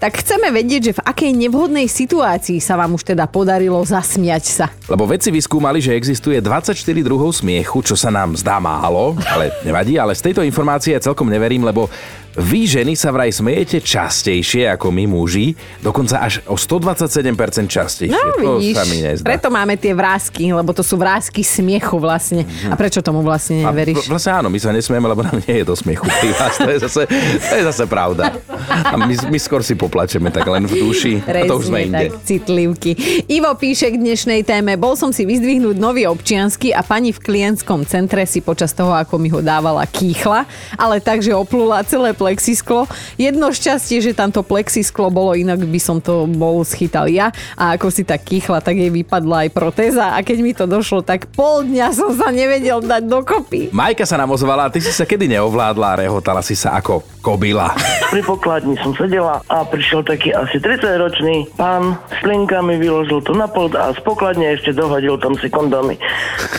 tak 0.00 0.24
chceme 0.24 0.48
vedieť, 0.48 0.80
že 0.80 0.92
v 0.96 1.04
akej 1.04 1.30
nevhodnej 1.36 1.84
situácii 1.84 2.56
sa 2.58 2.80
vám 2.80 2.96
už 2.96 3.12
teda 3.12 3.28
podarilo 3.28 3.84
zasmiať 3.84 4.44
sa. 4.48 4.66
Lebo 4.88 5.04
vedci 5.04 5.28
vyskúmali, 5.28 5.84
že 5.84 5.92
existuje 5.92 6.40
24 6.40 6.72
druhov 7.04 7.36
smiechu, 7.36 7.84
čo 7.84 7.94
sa 7.98 8.08
nám 8.08 8.32
zdá 8.40 8.56
málo, 8.56 9.12
ale 9.28 9.52
nevadí, 9.60 10.00
ale 10.00 10.16
z 10.16 10.32
tejto 10.32 10.40
informácie 10.40 10.96
celkom 10.96 11.28
neverím, 11.28 11.68
lebo 11.68 11.92
vy 12.34 12.66
ženy 12.66 12.98
sa 12.98 13.14
vraj 13.14 13.30
smejete 13.30 13.78
častejšie 13.78 14.66
ako 14.74 14.90
my 14.90 15.06
muži, 15.06 15.54
dokonca 15.78 16.18
až 16.18 16.42
o 16.50 16.58
127% 16.58 17.70
častejšie. 17.70 18.10
No, 18.10 18.58
vidíš, 18.58 18.74
to 18.74 18.78
sa 18.78 18.84
mi 18.90 18.98
nezdá. 19.02 19.24
preto 19.26 19.48
máme 19.54 19.78
tie 19.78 19.94
vrázky, 19.94 20.50
lebo 20.50 20.74
to 20.74 20.82
sú 20.82 20.98
vrázky 20.98 21.46
smiechu 21.46 21.94
vlastne. 22.02 22.42
Mm-hmm. 22.42 22.70
A 22.70 22.74
prečo 22.74 23.00
tomu 23.02 23.22
vlastne 23.22 23.62
neveríš? 23.62 24.10
A 24.10 24.18
vlastne 24.18 24.32
áno, 24.34 24.48
my 24.50 24.58
sa 24.58 24.74
nesmieme, 24.74 25.06
lebo 25.06 25.22
nám 25.22 25.38
nie 25.46 25.62
je 25.62 25.64
do 25.66 25.74
smiechu 25.78 26.06
pri 26.10 26.30
vás. 26.34 26.54
To 26.58 26.70
je 26.70 26.78
zase, 26.82 27.02
to 27.38 27.54
je 27.54 27.64
zase 27.70 27.84
pravda. 27.86 28.34
A 28.66 28.98
my, 28.98 29.14
my 29.30 29.38
skôr 29.38 29.62
si 29.62 29.78
poplačeme 29.78 30.34
tak 30.34 30.46
len 30.50 30.66
v 30.66 30.74
duši. 30.74 31.22
Presne, 31.22 31.46
a 31.46 31.50
to 31.50 31.54
už 31.62 31.64
sme 31.70 31.78
inde. 31.86 32.06
Tak, 32.10 32.26
citlivky. 32.26 32.90
Ivo 33.30 33.50
píše 33.54 33.94
k 33.94 33.96
dnešnej 34.00 34.42
téme. 34.42 34.74
Bol 34.74 34.98
som 34.98 35.14
si 35.14 35.22
vyzdvihnúť 35.22 35.76
nový 35.78 36.08
občiansky 36.10 36.74
a 36.74 36.82
pani 36.82 37.14
v 37.14 37.20
klientskom 37.22 37.86
centre 37.86 38.26
si 38.26 38.42
počas 38.42 38.74
toho, 38.74 38.90
ako 38.90 39.20
mi 39.22 39.30
ho 39.30 39.38
dávala, 39.38 39.86
kýchla, 39.86 40.48
ale 40.74 40.98
takže 40.98 41.36
oplula 41.36 41.84
celé 41.86 42.16
plexisklo. 42.24 42.88
Jedno 43.20 43.52
šťastie, 43.52 44.00
že 44.00 44.16
tamto 44.16 44.40
plexisklo 44.40 45.12
bolo, 45.12 45.36
inak 45.36 45.60
by 45.60 45.76
som 45.76 46.00
to 46.00 46.24
bol 46.24 46.64
schytal 46.64 47.04
ja. 47.04 47.28
A 47.60 47.76
ako 47.76 47.92
si 47.92 48.00
tak 48.00 48.24
kýchla, 48.24 48.64
tak 48.64 48.80
jej 48.80 48.88
vypadla 48.88 49.44
aj 49.44 49.50
protéza. 49.52 50.16
A 50.16 50.24
keď 50.24 50.38
mi 50.40 50.56
to 50.56 50.64
došlo, 50.64 51.04
tak 51.04 51.28
pol 51.36 51.68
dňa 51.68 51.92
som 51.92 52.16
sa 52.16 52.32
nevedel 52.32 52.80
dať 52.80 53.04
dokopy. 53.04 53.68
Majka 53.76 54.08
sa 54.08 54.16
nám 54.16 54.32
ozvala, 54.32 54.72
ty 54.72 54.80
si 54.80 54.88
sa 54.88 55.04
kedy 55.04 55.28
neovládla 55.36 55.86
a 55.92 55.98
rehotala 56.00 56.40
si 56.40 56.56
sa 56.56 56.80
ako 56.80 57.04
kobila. 57.20 57.76
Pri 58.08 58.24
pokladni 58.24 58.80
som 58.80 58.96
sedela 58.96 59.44
a 59.52 59.64
prišiel 59.68 60.00
taký 60.04 60.32
asi 60.32 60.60
30-ročný 60.60 61.52
pán 61.60 62.00
s 62.08 62.20
plinkami, 62.24 62.80
vyložil 62.80 63.20
to 63.20 63.36
na 63.36 63.48
pod 63.48 63.76
a 63.76 63.92
z 63.92 64.00
pokladne 64.00 64.56
ešte 64.56 64.72
dohodil 64.72 65.20
tam 65.20 65.36
si 65.36 65.48
kondomy. 65.52 66.00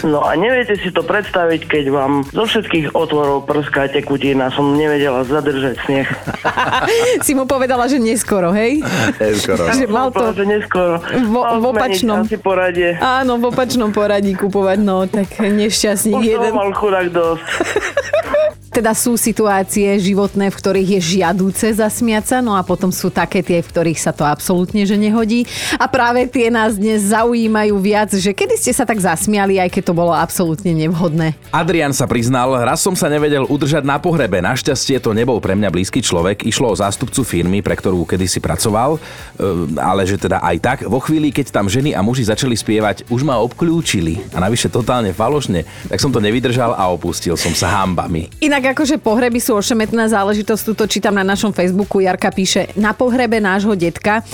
No 0.06 0.26
a 0.26 0.38
neviete 0.38 0.78
si 0.78 0.94
to 0.94 1.06
predstaviť, 1.06 1.70
keď 1.70 1.86
vám 1.90 2.14
zo 2.30 2.44
všetkých 2.46 2.98
otvorov 2.98 3.48
prská 3.48 3.88
tekutina. 3.90 4.52
Som 4.52 4.76
nevedela 4.76 5.24
zadržať 5.24 5.55
vydržať 5.56 5.76
smiech. 5.88 6.10
si 7.26 7.32
mu 7.32 7.48
povedala, 7.48 7.88
že 7.88 7.96
neskoro, 7.96 8.52
hej? 8.52 8.84
Neskoro. 9.16 9.72
že 9.72 9.88
mal 9.88 10.12
to... 10.12 10.36
že 10.36 10.44
neskoro. 10.44 11.00
Vo, 11.32 11.42
v 11.64 11.66
opačnom. 11.72 12.28
Asi 12.28 12.36
poradie. 12.36 13.00
Áno, 13.00 13.40
v 13.40 13.56
opačnom 13.56 13.96
poradí 13.96 14.36
kupovať, 14.36 14.78
no 14.84 15.08
tak 15.08 15.40
nešťastník 15.40 16.20
Už 16.20 16.28
jeden. 16.28 16.52
mal 16.52 16.76
chudák 16.76 17.08
dosť. 17.08 17.46
teda 18.76 18.92
sú 18.92 19.16
situácie 19.16 19.88
životné, 20.04 20.52
v 20.52 20.60
ktorých 20.60 20.90
je 21.00 21.24
žiadúce 21.24 21.64
zasmiať 21.80 22.24
sa, 22.28 22.38
no 22.44 22.60
a 22.60 22.62
potom 22.68 22.92
sú 22.92 23.08
také 23.08 23.40
tie, 23.40 23.64
v 23.64 23.72
ktorých 23.72 24.04
sa 24.04 24.12
to 24.12 24.28
absolútne 24.28 24.84
že 24.84 25.00
nehodí. 25.00 25.48
A 25.80 25.88
práve 25.88 26.28
tie 26.28 26.52
nás 26.52 26.76
dnes 26.76 27.08
zaujímajú 27.16 27.72
viac, 27.80 28.12
že 28.12 28.36
kedy 28.36 28.60
ste 28.60 28.76
sa 28.76 28.84
tak 28.84 29.00
zasmiali, 29.00 29.64
aj 29.64 29.72
keď 29.72 29.84
to 29.88 29.94
bolo 29.96 30.12
absolútne 30.12 30.76
nevhodné. 30.76 31.40
Adrian 31.56 31.96
sa 31.96 32.04
priznal, 32.04 32.52
raz 32.68 32.84
som 32.84 32.92
sa 33.00 33.08
nevedel 33.08 33.48
udržať 33.48 33.88
na 33.88 33.96
pohrebe. 33.96 34.44
Našťastie 34.44 35.00
to 35.00 35.16
nebol 35.16 35.40
pre 35.40 35.56
mňa 35.56 35.72
blízky 35.72 36.04
človek. 36.04 36.44
Išlo 36.44 36.76
o 36.76 36.76
zástupcu 36.76 37.24
firmy, 37.24 37.64
pre 37.64 37.80
ktorú 37.80 38.04
kedysi 38.04 38.44
pracoval, 38.44 39.00
ehm, 39.00 39.80
ale 39.80 40.04
že 40.04 40.20
teda 40.20 40.44
aj 40.44 40.58
tak, 40.60 40.78
vo 40.84 41.00
chvíli, 41.00 41.32
keď 41.32 41.56
tam 41.56 41.72
ženy 41.72 41.96
a 41.96 42.04
muži 42.04 42.28
začali 42.28 42.60
spievať, 42.60 43.08
už 43.08 43.24
ma 43.24 43.40
obklúčili 43.40 44.20
a 44.36 44.44
navyše 44.44 44.68
totálne 44.68 45.16
falošne, 45.16 45.64
tak 45.88 46.04
som 46.04 46.12
to 46.12 46.20
nevydržal 46.20 46.76
a 46.76 46.92
opustil 46.92 47.40
som 47.40 47.56
sa 47.56 47.72
hambami. 47.72 48.28
Inak 48.44 48.65
akože 48.66 48.98
pohreby 48.98 49.38
sú 49.38 49.58
ošemetná 49.58 50.10
záležitosť, 50.10 50.62
tu 50.66 50.74
to 50.74 50.86
čítam 50.90 51.16
na 51.16 51.26
našom 51.26 51.54
Facebooku, 51.54 52.02
Jarka 52.02 52.34
píše, 52.34 52.74
na 52.74 52.92
pohrebe 52.98 53.38
nášho 53.38 53.78
detka 53.78 54.26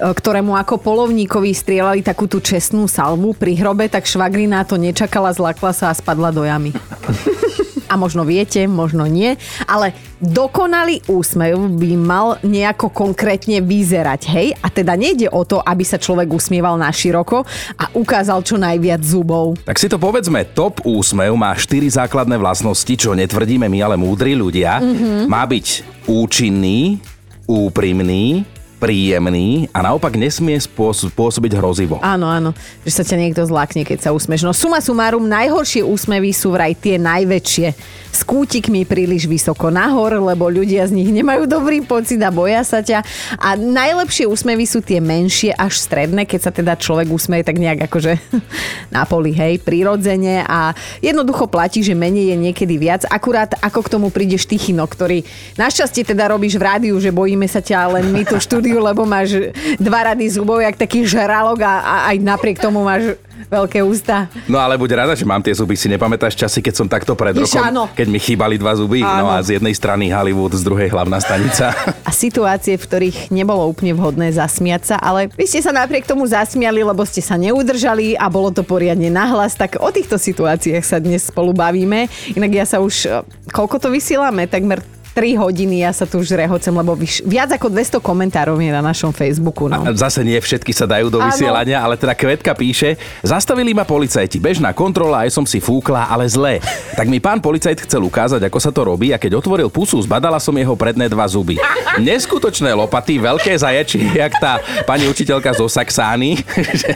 E, 0.00 0.16
ktorému 0.16 0.56
ako 0.56 0.80
polovníkovi 0.80 1.52
strieľali 1.52 2.00
takú 2.00 2.24
tú 2.24 2.40
čestnú 2.40 2.88
salvu 2.88 3.36
pri 3.36 3.52
hrobe, 3.60 3.84
tak 3.92 4.08
švagrina 4.08 4.64
to 4.64 4.80
nečakala, 4.80 5.36
zlakla 5.36 5.76
sa 5.76 5.92
a 5.92 5.94
spadla 5.94 6.32
do 6.32 6.40
jamy. 6.40 6.72
a 7.90 7.98
možno 7.98 8.22
viete, 8.22 8.70
možno 8.70 9.10
nie, 9.10 9.34
ale 9.66 9.90
dokonalý 10.22 11.02
úsmev 11.10 11.58
by 11.74 11.90
mal 11.98 12.38
nejako 12.46 12.94
konkrétne 12.94 13.58
vyzerať, 13.58 14.20
hej? 14.30 14.48
A 14.62 14.70
teda 14.70 14.94
nejde 14.94 15.26
o 15.26 15.42
to, 15.42 15.58
aby 15.58 15.82
sa 15.82 15.98
človek 15.98 16.30
usmieval 16.30 16.78
na 16.78 16.94
široko 16.94 17.42
a 17.74 17.84
ukázal 17.98 18.46
čo 18.46 18.54
najviac 18.54 19.02
zubov. 19.02 19.58
Tak 19.66 19.82
si 19.82 19.90
to 19.90 19.98
povedzme, 19.98 20.46
top 20.54 20.86
úsmev 20.86 21.34
má 21.34 21.50
štyri 21.58 21.90
základné 21.90 22.38
vlastnosti, 22.38 22.94
čo 22.94 23.18
netvrdíme 23.18 23.66
my, 23.66 23.78
ale 23.82 23.96
múdri 23.98 24.38
ľudia. 24.38 24.78
Mm-hmm. 24.78 25.26
Má 25.26 25.42
byť 25.50 25.66
účinný, 26.06 27.02
úprimný, 27.50 28.46
príjemný 28.80 29.68
a 29.76 29.84
naopak 29.84 30.16
nesmie 30.16 30.56
spôsobiť 30.56 31.52
hrozivo. 31.60 32.00
Áno, 32.00 32.24
áno, 32.24 32.56
že 32.80 32.96
sa 32.96 33.04
ťa 33.04 33.20
niekto 33.20 33.44
zlákne, 33.44 33.84
keď 33.84 34.08
sa 34.08 34.10
usmeš. 34.16 34.40
No 34.40 34.56
suma 34.56 34.80
sumárum, 34.80 35.28
najhoršie 35.28 35.84
úsmevy 35.84 36.32
sú 36.32 36.56
vraj 36.56 36.72
tie 36.72 36.96
najväčšie. 36.96 37.68
S 38.10 38.26
kútikmi 38.26 38.88
príliš 38.88 39.28
vysoko 39.28 39.68
nahor, 39.70 40.18
lebo 40.18 40.48
ľudia 40.50 40.88
z 40.88 40.96
nich 40.96 41.12
nemajú 41.12 41.46
dobrý 41.46 41.84
pocit 41.84 42.18
a 42.24 42.32
boja 42.32 42.64
sa 42.64 42.80
ťa. 42.80 43.04
A 43.38 43.54
najlepšie 43.54 44.26
úsmevy 44.26 44.64
sú 44.64 44.80
tie 44.80 44.98
menšie 44.98 45.52
až 45.54 45.76
stredné, 45.78 46.24
keď 46.24 46.40
sa 46.40 46.50
teda 46.50 46.74
človek 46.74 47.12
usmeje 47.12 47.46
tak 47.46 47.60
nejak 47.60 47.86
akože 47.86 48.16
na 48.96 49.04
poli, 49.04 49.36
hej, 49.36 49.60
prirodzene 49.60 50.42
a 50.48 50.72
jednoducho 51.04 51.46
platí, 51.46 51.84
že 51.84 51.92
menej 51.92 52.32
je 52.32 52.36
niekedy 52.48 52.74
viac. 52.80 53.04
Akurát 53.12 53.52
ako 53.60 53.84
k 53.84 53.92
tomu 53.92 54.08
prídeš 54.08 54.48
ty, 54.48 54.56
ktorý 54.56 55.26
našťastie 55.58 56.06
teda 56.06 56.30
robíš 56.30 56.54
v 56.56 56.62
rádiu, 56.62 56.96
že 57.02 57.10
bojíme 57.10 57.44
sa 57.50 57.58
ťa 57.58 57.98
len 57.98 58.14
my 58.14 58.22
tu 58.22 58.38
štúdiu 58.38 58.69
štúdiu, 58.70 58.78
lebo 58.86 59.02
máš 59.02 59.50
dva 59.82 60.14
rady 60.14 60.30
zubov, 60.30 60.62
jak 60.62 60.78
taký 60.78 61.02
žralok 61.02 61.58
a, 61.66 61.74
a 61.82 61.94
aj 62.14 62.16
napriek 62.22 62.62
tomu 62.62 62.86
máš 62.86 63.18
veľké 63.50 63.82
ústa. 63.82 64.30
No 64.46 64.62
ale 64.62 64.78
buď 64.78 64.90
rada, 64.94 65.14
že 65.18 65.26
mám 65.26 65.42
tie 65.42 65.50
zuby. 65.50 65.74
Si 65.74 65.90
nepamätáš 65.90 66.38
časy, 66.38 66.62
keď 66.62 66.74
som 66.76 66.86
takto 66.86 67.18
pred 67.18 67.34
rokom, 67.34 67.58
áno. 67.58 67.90
keď 67.90 68.06
mi 68.06 68.22
chýbali 68.22 68.54
dva 68.60 68.78
zuby? 68.78 69.02
No 69.02 69.10
áno. 69.10 69.26
No 69.26 69.26
a 69.34 69.42
z 69.42 69.58
jednej 69.58 69.74
strany 69.74 70.12
Hollywood, 70.12 70.54
z 70.54 70.62
druhej 70.62 70.92
hlavná 70.92 71.18
stanica. 71.18 71.74
A 72.08 72.10
situácie, 72.14 72.78
v 72.78 72.84
ktorých 72.84 73.18
nebolo 73.34 73.66
úplne 73.66 73.96
vhodné 73.96 74.30
zasmiať 74.34 74.94
sa, 74.94 74.96
ale 74.98 75.30
vy 75.34 75.46
ste 75.46 75.62
sa 75.62 75.70
napriek 75.70 76.06
tomu 76.06 76.26
zasmiali, 76.26 76.82
lebo 76.82 77.02
ste 77.06 77.22
sa 77.22 77.38
neudržali 77.38 78.18
a 78.18 78.26
bolo 78.26 78.50
to 78.50 78.66
poriadne 78.66 79.08
nahlas, 79.08 79.54
tak 79.54 79.78
o 79.78 79.88
týchto 79.94 80.18
situáciách 80.18 80.84
sa 80.84 80.98
dnes 80.98 81.26
spolu 81.30 81.54
bavíme. 81.54 82.10
Inak 82.34 82.50
ja 82.50 82.66
sa 82.66 82.78
už, 82.82 83.24
koľko 83.54 83.78
to 83.78 83.88
vysielame? 83.94 84.50
Takmer 84.50 84.82
3 85.10 85.34
hodiny 85.34 85.82
ja 85.82 85.90
sa 85.90 86.06
tu 86.06 86.22
už 86.22 86.30
rehocem, 86.38 86.70
lebo 86.70 86.94
vyš, 86.94 87.26
viac 87.26 87.50
ako 87.50 87.66
200 87.66 87.98
komentárov 87.98 88.54
je 88.62 88.70
na 88.70 88.78
našom 88.78 89.10
Facebooku. 89.10 89.66
No. 89.66 89.82
A 89.82 89.90
zase 89.90 90.22
nie 90.22 90.38
všetky 90.38 90.70
sa 90.70 90.86
dajú 90.86 91.10
do 91.10 91.18
vysielania, 91.18 91.82
ale 91.82 91.98
teda 91.98 92.14
Kvetka 92.14 92.54
píše, 92.54 92.94
zastavili 93.20 93.74
ma 93.74 93.82
policajti, 93.82 94.38
bežná 94.38 94.70
kontrola, 94.70 95.26
aj 95.26 95.34
som 95.34 95.44
si 95.44 95.58
fúkla, 95.58 96.06
ale 96.06 96.30
zle. 96.30 96.62
Tak 96.94 97.10
mi 97.10 97.18
pán 97.18 97.42
policajt 97.42 97.90
chcel 97.90 98.06
ukázať, 98.06 98.46
ako 98.46 98.58
sa 98.62 98.70
to 98.70 98.86
robí 98.86 99.10
a 99.10 99.18
keď 99.18 99.42
otvoril 99.42 99.66
pusu, 99.66 99.98
zbadala 99.98 100.38
som 100.38 100.54
jeho 100.54 100.78
predné 100.78 101.10
dva 101.10 101.26
zuby. 101.26 101.58
Neskutočné 101.98 102.70
lopaty, 102.70 103.18
veľké 103.18 103.50
zajači, 103.58 104.14
jak 104.14 104.32
tá 104.38 104.62
pani 104.86 105.10
učiteľka 105.10 105.50
zo 105.58 105.66
Saxány, 105.66 106.38
že, 106.54 106.90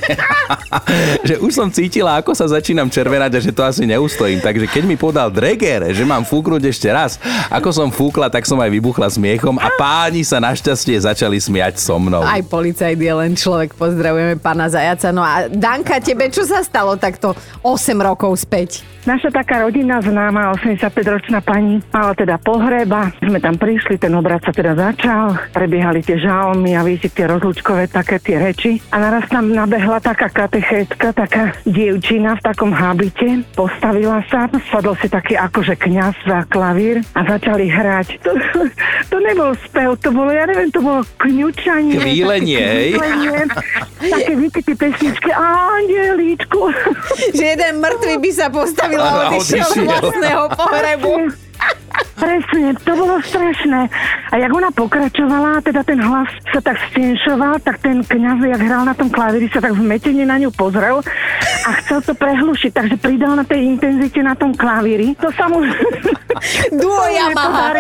že 1.29 1.35
už 1.43 1.51
som 1.51 1.69
cítila, 1.69 2.23
ako 2.23 2.31
sa 2.31 2.47
začínam 2.47 2.87
červenať 2.87 3.31
a 3.35 3.43
že 3.43 3.51
to 3.51 3.67
asi 3.67 3.83
neustojím. 3.85 4.39
Takže 4.39 4.71
keď 4.71 4.83
mi 4.87 4.95
podal 4.95 5.35
Dreger, 5.35 5.91
že 5.91 6.07
mám 6.07 6.23
fúknuť 6.23 6.63
ešte 6.71 6.87
raz, 6.95 7.19
ako 7.51 7.69
som 7.75 7.89
fúknuť, 7.91 8.04
fúkla, 8.05 8.29
tak 8.29 8.45
som 8.45 8.61
aj 8.61 8.69
vybuchla 8.69 9.09
smiechom 9.09 9.57
a 9.57 9.73
páni 9.81 10.21
sa 10.29 10.37
našťastie 10.37 11.09
začali 11.09 11.41
smiať 11.41 11.81
so 11.81 11.97
mnou. 11.97 12.21
Aj 12.21 12.45
policajt 12.45 13.01
je 13.01 13.15
len 13.17 13.33
človek, 13.33 13.73
pozdravujeme 13.81 14.37
pána 14.37 14.69
Zajaca. 14.69 15.09
No 15.09 15.25
a 15.25 15.49
Danka, 15.49 16.05
tebe 16.05 16.29
čo 16.29 16.45
sa 16.45 16.61
stalo 16.61 17.01
takto 17.01 17.33
8 17.65 17.97
rokov 17.97 18.45
späť? 18.45 18.85
Naša 19.05 19.29
taká 19.29 19.61
rodina 19.61 20.01
známa, 20.01 20.57
85-ročná 20.57 21.45
pani, 21.45 21.77
mala 21.93 22.17
teda 22.17 22.41
pohreba. 22.41 23.13
Sme 23.21 23.37
tam 23.37 23.61
prišli, 23.61 24.01
ten 24.01 24.09
obrad 24.17 24.41
sa 24.41 24.49
teda 24.49 24.73
začal, 24.73 25.37
prebiehali 25.53 26.01
tie 26.01 26.17
žalmy 26.17 26.73
a 26.73 26.81
viete, 26.81 27.13
tie 27.13 27.29
rozlučkové 27.29 27.93
také 27.93 28.17
tie 28.17 28.41
reči. 28.41 28.81
A 28.89 28.97
naraz 28.97 29.29
tam 29.29 29.53
nabehla 29.53 30.01
taká 30.01 30.33
katechétka, 30.33 31.13
taká 31.13 31.53
dievčina 31.69 32.41
v 32.41 32.45
takom 32.49 32.73
habite, 32.73 33.45
postavila 33.53 34.25
sa, 34.33 34.49
sadol 34.73 34.97
si 34.97 35.13
taký 35.13 35.37
akože 35.37 35.77
kňaz 35.77 36.25
za 36.25 36.49
klavír 36.49 37.05
a 37.13 37.29
začali 37.29 37.69
hrať. 37.69 37.94
To, 38.03 38.33
to 39.13 39.17
nebol 39.23 39.55
spev, 39.63 39.95
to 40.03 40.11
bolo, 40.11 40.35
ja 40.35 40.49
neviem, 40.49 40.73
to 40.75 40.81
bolo 40.83 41.07
kňučanie. 41.23 42.01
Kvílenie, 42.01 42.59
hej? 42.59 42.91
Také, 44.15 44.33
tie 44.51 44.75
pesničky, 44.75 45.31
Angelíčku. 45.31 46.73
Že 47.37 47.45
jeden 47.45 47.75
mŕtvy 47.79 48.15
by 48.19 48.31
sa 48.35 48.47
postavil 48.51 48.99
a 48.99 49.31
odišiel 49.31 49.69
z 49.71 49.85
vlastného 49.87 50.45
pohrebu. 50.57 51.13
Presne, 52.15 52.79
to 52.79 52.93
bolo 52.95 53.19
strašné. 53.23 53.91
A 54.31 54.35
jak 54.39 54.51
ona 54.55 54.71
pokračovala, 54.71 55.61
teda 55.67 55.83
ten 55.83 55.99
hlas 55.99 56.31
sa 56.55 56.63
tak 56.63 56.79
stenšoval, 56.91 57.59
tak 57.61 57.83
ten 57.83 58.07
kňaz, 58.07 58.39
jak 58.39 58.63
hral 58.63 58.87
na 58.87 58.95
tom 58.95 59.11
klavíri, 59.11 59.51
sa 59.51 59.61
tak 59.61 59.75
zmetene 59.75 60.23
na 60.23 60.39
ňu 60.39 60.55
pozrel 60.55 61.03
a 61.67 61.71
chcel 61.83 62.01
to 62.03 62.15
prehlušiť, 62.15 62.71
takže 62.71 62.97
pridal 63.03 63.35
na 63.35 63.45
tej 63.45 63.67
intenzite 63.67 64.23
na 64.23 64.39
tom 64.39 64.55
klavíri. 64.55 65.13
To 65.19 65.29
sa 65.35 65.51
mu... 65.51 65.63
Duo 66.81 67.05
Yamaha 67.11 67.75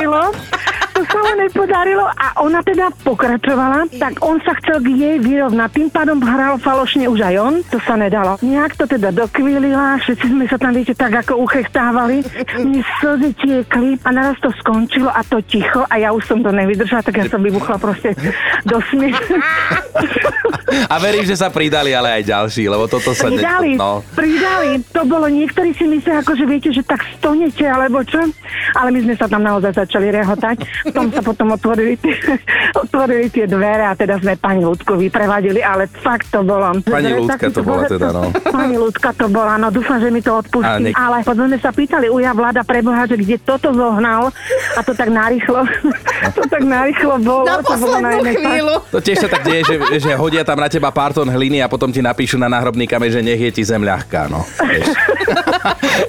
sa 1.08 1.18
mu 1.20 1.32
nepodarilo 1.38 2.04
a 2.06 2.26
ona 2.40 2.60
teda 2.60 2.92
pokračovala, 3.02 3.88
tak 3.98 4.20
on 4.24 4.40
sa 4.42 4.56
chcel 4.62 4.80
k 4.84 4.88
jej 4.94 5.16
vyrovnať. 5.20 5.70
Tým 5.74 5.88
pádom 5.90 6.18
hral 6.22 6.56
falošne 6.60 7.08
už 7.08 7.20
aj 7.24 7.34
on, 7.40 7.54
to 7.66 7.78
sa 7.82 7.94
nedalo. 7.98 8.36
Nejak 8.40 8.76
to 8.78 8.84
teda 8.88 9.10
dokvílila, 9.10 10.00
všetci 10.02 10.26
sme 10.30 10.44
sa 10.48 10.56
tam, 10.60 10.72
viete, 10.74 10.94
tak 10.96 11.12
ako 11.24 11.44
uchechtávali. 11.44 12.22
Mne 12.64 12.82
slzy 13.00 13.30
tiekli 13.38 14.00
a 14.04 14.08
naraz 14.12 14.36
to 14.40 14.50
skončilo 14.60 15.10
a 15.10 15.20
to 15.26 15.40
ticho 15.44 15.84
a 15.88 15.94
ja 15.98 16.10
už 16.12 16.24
som 16.24 16.38
to 16.40 16.50
nevydržala, 16.52 17.04
tak 17.04 17.20
ja 17.20 17.26
som 17.28 17.40
vybuchla 17.42 17.76
proste 17.78 18.16
do 18.64 18.78
smiechu. 18.92 19.36
A 20.88 20.98
verím, 20.98 21.22
že 21.22 21.38
sa 21.38 21.52
pridali 21.52 21.94
ale 21.94 22.20
aj 22.20 22.22
ďalší, 22.24 22.66
lebo 22.66 22.90
toto 22.90 23.14
sa... 23.14 23.30
Pridali, 23.30 23.76
ne... 23.76 23.80
no. 23.80 24.02
pridali. 24.16 24.82
To 24.90 25.06
bolo, 25.06 25.30
niektorí 25.30 25.70
si 25.76 25.86
myslia, 25.86 26.24
ako 26.24 26.34
že 26.34 26.44
viete, 26.48 26.70
že 26.74 26.82
tak 26.82 27.04
stonete, 27.18 27.62
alebo 27.68 28.02
čo. 28.02 28.18
Ale 28.74 28.90
my 28.90 29.00
sme 29.06 29.14
sa 29.14 29.30
tam 29.30 29.44
naozaj 29.44 29.76
začali 29.76 30.10
rehotať 30.10 30.90
tom 30.94 31.10
sa 31.10 31.20
potom 31.26 31.50
otvorili 31.50 31.98
tie, 31.98 32.14
otvorili 32.86 33.26
tie 33.26 33.50
dvere 33.50 33.90
a 33.90 33.98
teda 33.98 34.22
sme 34.22 34.38
pani 34.38 34.62
Ľudku 34.62 34.94
vyprevadili, 34.94 35.58
ale 35.60 35.90
fakt 35.90 36.30
to 36.30 36.46
bolo. 36.46 36.70
Pani 36.86 37.10
Ľudka 37.10 37.50
to 37.50 37.60
bola 37.66 37.82
teda, 37.90 38.08
no. 38.14 38.30
Pani 38.54 38.78
Ľudka 38.78 39.10
to 39.18 39.26
bola, 39.26 39.58
no 39.58 39.74
dúfam, 39.74 39.98
že 39.98 40.08
mi 40.14 40.22
to 40.22 40.38
odpustí. 40.38 40.94
Nek- 40.94 40.96
ale 40.96 41.26
potom 41.26 41.50
sme 41.50 41.58
sa 41.58 41.74
pýtali 41.74 42.06
uja 42.06 42.30
vláda 42.30 42.62
preboha, 42.62 43.10
že 43.10 43.18
kde 43.18 43.36
toto 43.42 43.74
zohnal 43.74 44.30
a 44.78 44.80
to 44.86 44.94
tak 44.94 45.10
narýchlo, 45.10 45.66
to 46.38 46.42
tak 46.46 46.62
narýchlo 46.62 47.18
bolo. 47.18 47.44
Na 47.44 47.58
to 47.58 47.74
bolo 47.74 47.98
na 47.98 48.14
chvíľu. 48.22 48.74
To 48.94 48.98
tiež 49.02 49.26
sa 49.26 49.28
tak 49.28 49.42
deje, 49.42 49.66
že, 49.66 49.76
že 49.98 50.10
hodia 50.14 50.46
tam 50.46 50.62
na 50.62 50.70
teba 50.70 50.94
pár 50.94 51.10
tón 51.10 51.26
hliny 51.26 51.58
a 51.58 51.66
potom 51.66 51.90
ti 51.90 51.98
napíšu 51.98 52.38
na 52.38 52.46
náhrobný 52.46 52.86
kameň, 52.86 53.10
že 53.10 53.20
nech 53.26 53.40
je 53.40 53.50
ti 53.50 53.62
zem 53.66 53.82
ľahká, 53.82 54.30
no. 54.30 54.46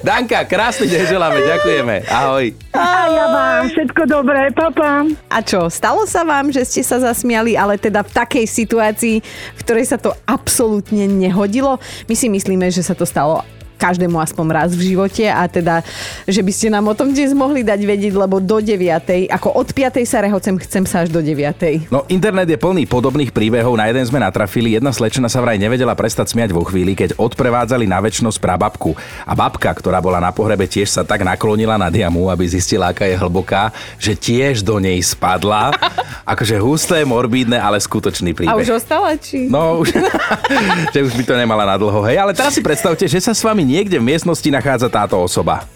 Danka, 0.06 0.44
krásny 0.46 0.86
deň 0.86 1.02
želáme, 1.08 1.38
ďakujeme. 1.42 1.96
Ahoj. 2.06 2.44
A 2.76 2.84
ja 3.08 3.26
vám 3.32 3.62
všetko 3.72 4.02
dobré, 4.06 4.52
papa. 4.70 5.06
A 5.30 5.38
čo, 5.42 5.70
stalo 5.70 6.02
sa 6.10 6.26
vám, 6.26 6.50
že 6.50 6.66
ste 6.66 6.82
sa 6.82 6.98
zasmiali, 6.98 7.54
ale 7.54 7.78
teda 7.78 8.02
v 8.02 8.10
takej 8.10 8.44
situácii, 8.50 9.16
v 9.22 9.60
ktorej 9.62 9.86
sa 9.86 9.98
to 9.98 10.10
absolútne 10.26 11.06
nehodilo? 11.06 11.78
My 12.10 12.14
si 12.18 12.26
myslíme, 12.26 12.66
že 12.74 12.82
sa 12.82 12.98
to 12.98 13.06
stalo 13.06 13.46
každému 13.86 14.18
aspoň 14.18 14.46
raz 14.50 14.70
v 14.74 14.94
živote 14.94 15.30
a 15.30 15.46
teda, 15.46 15.86
že 16.26 16.42
by 16.42 16.50
ste 16.50 16.66
nám 16.74 16.90
o 16.90 16.94
tom 16.98 17.14
dnes 17.14 17.30
mohli 17.30 17.62
dať 17.62 17.80
vedieť, 17.86 18.14
lebo 18.18 18.42
do 18.42 18.58
9. 18.58 19.30
ako 19.30 19.48
od 19.54 19.70
5. 19.70 20.02
sa 20.02 20.18
rehocem, 20.26 20.58
chcem 20.58 20.82
sa 20.82 21.06
až 21.06 21.14
do 21.14 21.22
9. 21.22 21.86
No 21.94 22.02
internet 22.10 22.50
je 22.50 22.58
plný 22.58 22.90
podobných 22.90 23.30
príbehov, 23.30 23.78
na 23.78 23.86
jeden 23.86 24.02
sme 24.02 24.18
natrafili, 24.18 24.74
jedna 24.74 24.90
slečna 24.90 25.30
sa 25.30 25.38
vraj 25.38 25.54
nevedela 25.54 25.94
prestať 25.94 26.34
smiať 26.34 26.50
vo 26.50 26.66
chvíli, 26.66 26.98
keď 26.98 27.14
odprevádzali 27.14 27.86
na 27.86 28.02
väčšnosť 28.02 28.38
prababku. 28.42 28.98
A 29.22 29.32
babka, 29.38 29.70
ktorá 29.70 30.02
bola 30.02 30.18
na 30.18 30.34
pohrebe, 30.34 30.66
tiež 30.66 30.90
sa 30.90 31.06
tak 31.06 31.22
naklonila 31.22 31.78
na 31.78 31.86
diamu, 31.86 32.26
aby 32.26 32.42
zistila, 32.42 32.90
aká 32.90 33.06
je 33.06 33.14
hlboká, 33.14 33.70
že 34.02 34.18
tiež 34.18 34.66
do 34.66 34.82
nej 34.82 34.98
spadla. 34.98 35.70
Akože 36.32 36.58
husté, 36.58 37.06
morbídne, 37.06 37.60
ale 37.60 37.78
skutočný 37.78 38.34
príbeh. 38.34 38.50
A 38.50 38.58
už 38.58 38.82
ostala, 38.82 39.14
či? 39.14 39.46
No, 39.46 39.78
už, 39.78 39.94
že 40.94 40.98
už 41.06 41.12
by 41.14 41.22
to 41.22 41.34
nemala 41.38 41.62
na 41.62 41.76
dlho. 41.78 42.02
Hej, 42.02 42.18
ale 42.18 42.32
teraz 42.34 42.56
si 42.56 42.64
predstavte, 42.64 43.06
že 43.06 43.22
sa 43.22 43.30
s 43.30 43.44
vami 43.46 43.75
niekde 43.76 44.00
v 44.00 44.08
miestnosti 44.08 44.48
nachádza 44.48 44.88
táto 44.88 45.20
osoba. 45.20 45.68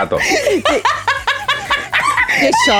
A 0.00 0.08
to. 0.08 0.16
Vieš 2.40 2.56
čo? 2.64 2.78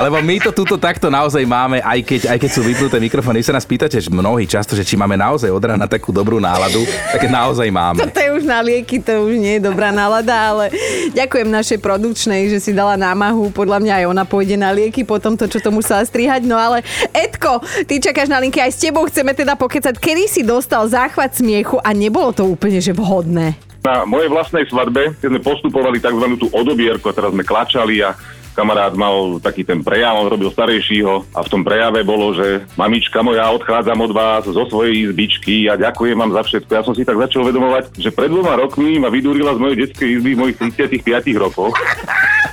Lebo 0.00 0.16
my 0.24 0.40
to 0.40 0.50
tuto 0.56 0.80
takto 0.80 1.12
naozaj 1.12 1.44
máme, 1.44 1.84
aj 1.84 2.00
keď, 2.00 2.20
aj 2.32 2.38
keď 2.40 2.50
sú 2.56 2.64
vypnuté 2.64 2.96
mikrofóny. 2.96 3.44
Vy 3.44 3.52
sa 3.52 3.56
nás 3.56 3.68
pýtate 3.68 4.00
že 4.00 4.08
mnohí 4.08 4.48
často, 4.48 4.72
že 4.72 4.80
či 4.80 4.96
máme 4.96 5.12
naozaj 5.12 5.52
od 5.52 5.60
rána 5.60 5.84
takú 5.84 6.08
dobrú 6.08 6.40
náladu, 6.40 6.88
tak 7.12 7.28
naozaj 7.28 7.68
máme. 7.68 8.08
Toto 8.08 8.16
je 8.16 8.30
už 8.32 8.48
na 8.48 8.64
lieky, 8.64 8.96
to 9.04 9.28
už 9.28 9.36
nie 9.36 9.60
je 9.60 9.68
dobrá 9.68 9.92
nálada, 9.92 10.32
ale 10.32 10.72
ďakujem 11.12 11.52
našej 11.52 11.78
produkčnej, 11.84 12.48
že 12.48 12.64
si 12.64 12.72
dala 12.72 12.96
námahu. 12.96 13.52
Podľa 13.52 13.76
mňa 13.84 13.94
aj 14.00 14.04
ona 14.08 14.24
pôjde 14.24 14.56
na 14.56 14.72
lieky 14.72 15.04
po 15.04 15.20
tomto, 15.20 15.44
čo 15.52 15.60
to 15.60 15.68
musela 15.68 16.00
strihať. 16.00 16.48
No 16.48 16.56
ale 16.56 16.80
Edko, 17.12 17.60
ty 17.84 18.00
čakáš 18.00 18.32
na 18.32 18.40
linky, 18.40 18.56
aj 18.56 18.72
s 18.72 18.80
tebou 18.80 19.04
chceme 19.04 19.36
teda 19.36 19.52
pokecať, 19.52 20.00
kedy 20.00 20.24
si 20.32 20.40
dostal 20.40 20.88
záchvat 20.88 21.36
smiechu 21.36 21.76
a 21.76 21.92
nebolo 21.92 22.32
to 22.32 22.48
úplne 22.48 22.80
že 22.80 22.96
vhodné. 22.96 23.52
Na 23.84 24.08
mojej 24.08 24.32
vlastnej 24.32 24.64
svadbe, 24.64 25.12
keď 25.20 25.28
sme 25.28 25.40
postupovali 25.40 26.00
tzv. 26.00 26.24
tú 26.40 26.48
odobierku 26.52 27.04
a 27.08 27.16
teraz 27.16 27.32
sme 27.32 27.44
klačali 27.44 28.00
a 28.00 28.12
kamarát 28.54 28.92
mal 28.94 29.38
taký 29.38 29.62
ten 29.64 29.80
prejav, 29.80 30.18
on 30.18 30.30
robil 30.30 30.50
starejšího 30.50 31.32
a 31.34 31.40
v 31.40 31.50
tom 31.50 31.62
prejave 31.62 32.02
bolo, 32.02 32.34
že 32.34 32.66
mamička 32.74 33.22
moja, 33.22 33.50
odchádzam 33.54 33.98
od 34.00 34.12
vás 34.12 34.44
zo 34.46 34.64
svojej 34.68 35.08
izbičky 35.08 35.70
a 35.70 35.78
ďakujem 35.78 36.16
vám 36.18 36.32
za 36.34 36.42
všetko. 36.46 36.70
Ja 36.70 36.84
som 36.84 36.94
si 36.94 37.06
tak 37.06 37.18
začal 37.18 37.46
uvedomovať, 37.46 37.96
že 37.96 38.10
pred 38.10 38.30
dvoma 38.30 38.58
rokmi 38.58 38.98
ma 38.98 39.08
vydúrila 39.08 39.56
z 39.56 39.62
mojej 39.62 39.78
detskej 39.86 40.08
izby 40.18 40.30
v 40.34 40.40
mojich 40.40 40.56
35 40.58 41.44
rokoch. 41.44 41.74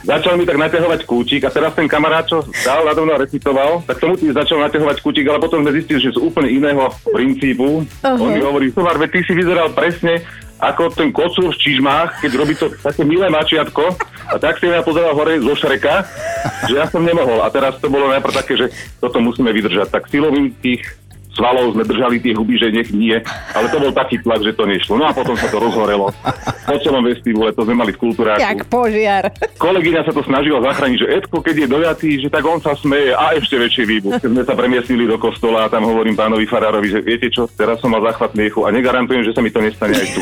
Začal 0.08 0.39
mi 0.39 0.48
tak 0.48 0.56
naťahovať 0.56 1.04
kúčik 1.04 1.44
a 1.44 1.51
teraz 1.51 1.75
ten 1.75 1.84
kamarát, 1.92 2.24
čo 2.24 2.39
dal 2.63 2.88
na 2.88 2.96
mnou 2.96 3.20
recitoval, 3.20 3.84
tak 3.84 4.00
tomu 4.00 4.16
tým 4.16 4.32
začal 4.32 4.63
naťahovať 4.63 5.04
kúčik, 5.04 5.27
ale 5.27 5.44
potom 5.44 5.60
sme 5.60 5.75
zistili, 5.75 6.00
že 6.00 6.16
sú 6.16 6.32
úplne 6.32 6.48
iného 6.48 6.88
princípu. 7.12 7.84
Uh-huh. 7.84 8.24
On 8.24 8.32
mi 8.32 8.39
hovorí, 8.39 8.72
Tovar, 8.72 8.96
ty 9.12 9.20
si 9.27 9.36
vyzeral 9.36 9.75
presne 9.75 10.24
ako 10.57 10.89
ten 10.93 11.13
kocúr 11.13 11.53
v 11.53 11.61
čižmách, 11.61 12.21
keď 12.21 12.31
robí 12.33 12.53
to 12.57 12.73
také 12.81 13.05
milé 13.05 13.29
mačiatko 13.29 13.93
a 14.27 14.35
tak 14.41 14.57
si 14.57 14.67
ja 14.67 14.81
pozeral 14.81 15.13
hore 15.13 15.37
zo 15.37 15.53
šreka, 15.53 16.03
že 16.65 16.73
ja 16.81 16.85
som 16.89 17.05
nemohol. 17.05 17.45
A 17.45 17.53
teraz 17.53 17.77
to 17.77 17.87
bolo 17.87 18.09
najprv 18.09 18.33
také, 18.33 18.53
že 18.57 18.67
toto 18.97 19.21
musíme 19.21 19.53
vydržať. 19.53 19.93
Tak 19.93 20.09
silovým 20.09 20.51
tých 20.59 20.83
svalov 21.38 21.77
sme 21.77 21.86
držali 21.86 22.17
tie 22.17 22.34
huby, 22.34 22.58
že 22.58 22.74
nech 22.74 22.89
nie, 22.89 23.13
ale 23.53 23.70
to 23.70 23.77
bol 23.77 23.94
taký 23.94 24.17
tlak, 24.25 24.41
že 24.41 24.58
to 24.58 24.65
nešlo. 24.65 24.98
No 24.98 25.06
a 25.06 25.13
potom 25.13 25.38
sa 25.38 25.46
to 25.48 25.62
rozhorelo. 25.62 26.10
Po 26.65 26.75
celom 26.82 27.06
vestibule, 27.06 27.53
to 27.53 27.62
sme 27.62 27.77
mali 27.77 27.94
v 27.94 28.00
kultúráku. 28.01 28.41
Jak 28.41 28.65
požiar. 28.65 29.29
Kolegyňa 29.62 30.01
sa 30.01 30.12
to 30.12 30.25
snažila 30.25 30.60
zachrániť, 30.65 30.98
že 31.06 31.08
Edko, 31.22 31.39
keď 31.46 31.56
je 31.63 31.67
dojatý, 31.70 32.10
že 32.17 32.29
tak 32.34 32.44
on 32.44 32.58
sa 32.58 32.74
smeje 32.74 33.13
a 33.13 33.38
ešte 33.38 33.56
väčší 33.56 33.86
výbuch. 33.86 34.17
Keď 34.17 34.29
sme 34.34 34.44
sa 34.44 34.58
premiestnili 34.58 35.06
do 35.06 35.22
kostola 35.22 35.70
a 35.70 35.72
tam 35.72 35.86
hovorím 35.86 36.17
pánovi 36.17 36.50
Farárovi, 36.50 36.89
že 36.89 37.00
viete 37.06 37.29
čo, 37.29 37.46
teraz 37.46 37.77
som 37.79 37.94
mal 37.94 38.01
záchvat 38.01 38.34
miechu 38.34 38.65
a 38.65 38.74
negarantujem, 38.74 39.22
že 39.22 39.32
sa 39.38 39.46
mi 39.46 39.53
to 39.53 39.62
nestane 39.62 39.94
aj 39.94 40.08
tu. 40.17 40.22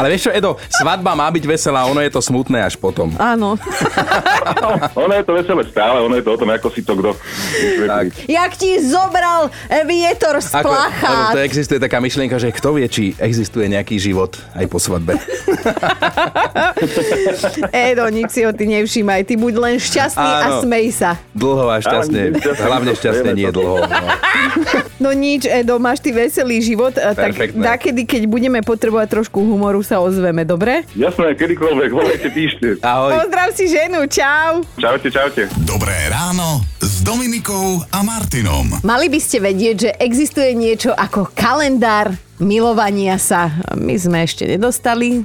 Ale 0.00 0.08
vieš 0.10 0.26
čo, 0.26 0.32
Edo, 0.32 0.56
svadba 0.72 1.12
má 1.12 1.28
byť 1.28 1.44
veselá, 1.44 1.84
ono 1.84 2.00
je 2.00 2.10
to 2.10 2.24
smutné 2.24 2.64
až 2.64 2.80
potom. 2.80 3.12
Áno. 3.20 3.60
ono 5.04 5.12
je 5.14 5.24
to 5.26 5.32
veselé 5.36 5.62
stále, 5.68 6.00
ono 6.00 6.14
je 6.16 6.24
to 6.24 6.32
o 6.34 6.38
tom, 6.40 6.50
ako 6.50 6.68
si 6.72 6.80
to 6.82 6.96
kto. 6.96 7.10
Tak. 7.84 8.06
Jak 8.26 8.52
ti 8.56 8.80
zobral 8.82 9.52
vietor 9.86 10.40
z 10.40 10.53
ako, 10.60 10.70
to 11.34 11.38
existuje 11.42 11.78
taká 11.82 11.98
myšlienka, 11.98 12.38
že 12.38 12.54
kto 12.54 12.78
vie, 12.78 12.86
či 12.86 13.16
existuje 13.18 13.66
nejaký 13.66 13.98
život 13.98 14.38
aj 14.54 14.66
po 14.70 14.78
svadbe. 14.78 15.18
Edo, 17.72 18.04
nič 18.10 18.30
si 18.30 18.40
ho 18.44 18.52
ty 18.52 18.68
nevšímaj. 18.68 19.24
Ty 19.26 19.34
buď 19.40 19.54
len 19.58 19.76
šťastný 19.80 20.30
Áno. 20.30 20.44
a 20.44 20.48
smej 20.62 20.86
sa. 20.92 21.10
Dlho 21.32 21.66
a 21.70 21.80
šťastne. 21.80 22.36
Hlavne 22.60 22.92
šťastne 22.94 23.30
nie 23.32 23.48
dlho. 23.50 23.84
No. 23.84 24.06
no 25.04 25.10
nič, 25.16 25.48
Edo, 25.48 25.80
máš 25.80 26.00
ty 26.04 26.12
veselý 26.12 26.60
život. 26.60 26.94
Perfektné. 26.94 27.60
Tak 27.60 27.80
dakedy, 27.80 28.02
keď 28.04 28.22
budeme 28.28 28.60
potrebovať 28.60 29.08
trošku 29.20 29.40
humoru, 29.40 29.80
sa 29.80 30.00
ozveme, 30.00 30.44
dobre? 30.44 30.84
Jasné, 30.94 31.34
kedykoľvek, 31.34 31.90
volajte, 31.90 32.28
píšte. 32.30 32.68
Ahoj. 32.84 33.24
Pozdrav 33.24 33.48
si 33.56 33.66
ženu, 33.70 34.04
čau. 34.10 34.62
Čaute, 34.78 35.08
čaute. 35.10 35.42
Dobré 35.64 35.94
ráno 36.10 36.73
Dominikou 37.04 37.84
a 37.92 38.00
Martinom. 38.00 38.80
Mali 38.80 39.12
by 39.12 39.20
ste 39.20 39.36
vedieť, 39.36 39.76
že 39.76 39.90
existuje 40.00 40.56
niečo 40.56 40.88
ako 40.96 41.28
kalendár 41.36 42.16
milovania 42.40 43.20
sa. 43.20 43.52
My 43.76 43.92
sme 44.00 44.24
ešte 44.24 44.48
nedostali 44.48 45.20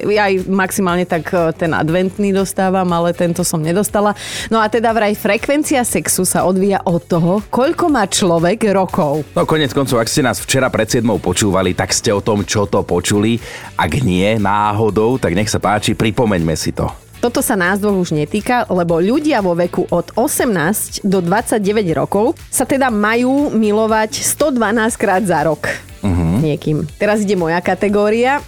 ja 0.00 0.32
aj 0.32 0.48
maximálne 0.48 1.04
tak 1.04 1.28
e, 1.28 1.52
ten 1.60 1.76
adventný 1.76 2.32
dostávam, 2.32 2.88
ale 2.88 3.12
tento 3.12 3.44
som 3.44 3.60
nedostala. 3.60 4.16
No 4.48 4.56
a 4.56 4.66
teda 4.72 4.96
vraj 4.96 5.12
frekvencia 5.12 5.84
sexu 5.84 6.24
sa 6.24 6.48
odvíja 6.48 6.80
od 6.88 7.04
toho, 7.04 7.44
koľko 7.52 7.92
má 7.92 8.08
človek 8.08 8.72
rokov. 8.72 9.28
No 9.36 9.44
konec 9.44 9.76
koncov, 9.76 10.00
ak 10.00 10.08
ste 10.08 10.24
nás 10.24 10.40
včera 10.40 10.72
pred 10.72 10.88
7 10.88 11.04
počúvali, 11.20 11.76
tak 11.76 11.92
ste 11.92 12.16
o 12.16 12.24
tom, 12.24 12.48
čo 12.48 12.64
to 12.64 12.80
počuli. 12.80 13.36
Ak 13.76 13.92
nie 14.00 14.40
náhodou, 14.40 15.20
tak 15.20 15.36
nech 15.36 15.52
sa 15.52 15.60
páči, 15.60 15.92
pripomeňme 15.92 16.56
si 16.56 16.72
to. 16.72 17.09
Toto 17.20 17.44
sa 17.44 17.52
nás 17.52 17.76
dvoch 17.76 18.00
už 18.00 18.16
netýka, 18.16 18.64
lebo 18.72 18.96
ľudia 18.96 19.44
vo 19.44 19.52
veku 19.52 19.84
od 19.92 20.08
18 20.16 21.04
do 21.04 21.20
29 21.20 21.60
rokov 21.92 22.32
sa 22.48 22.64
teda 22.64 22.88
majú 22.88 23.52
milovať 23.52 24.24
112 24.24 24.56
krát 24.96 25.20
za 25.28 25.44
rok 25.44 25.68
uh-huh. 26.00 26.40
niekým. 26.40 26.88
Teraz 26.96 27.20
ide 27.20 27.36
moja 27.36 27.60
kategória. 27.60 28.40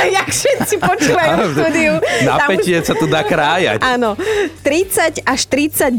Jak 0.18 0.28
všetci 0.28 0.74
počúvajú 0.80 1.34
v 1.36 1.52
štúdiu. 1.52 1.92
Napätie 2.30 2.78
už... 2.80 2.86
sa 2.86 2.94
tu 2.96 3.06
dá 3.06 3.22
krájať. 3.22 3.80
Áno. 3.82 4.16
30 4.64 5.26
až 5.26 5.40
39 5.48 5.92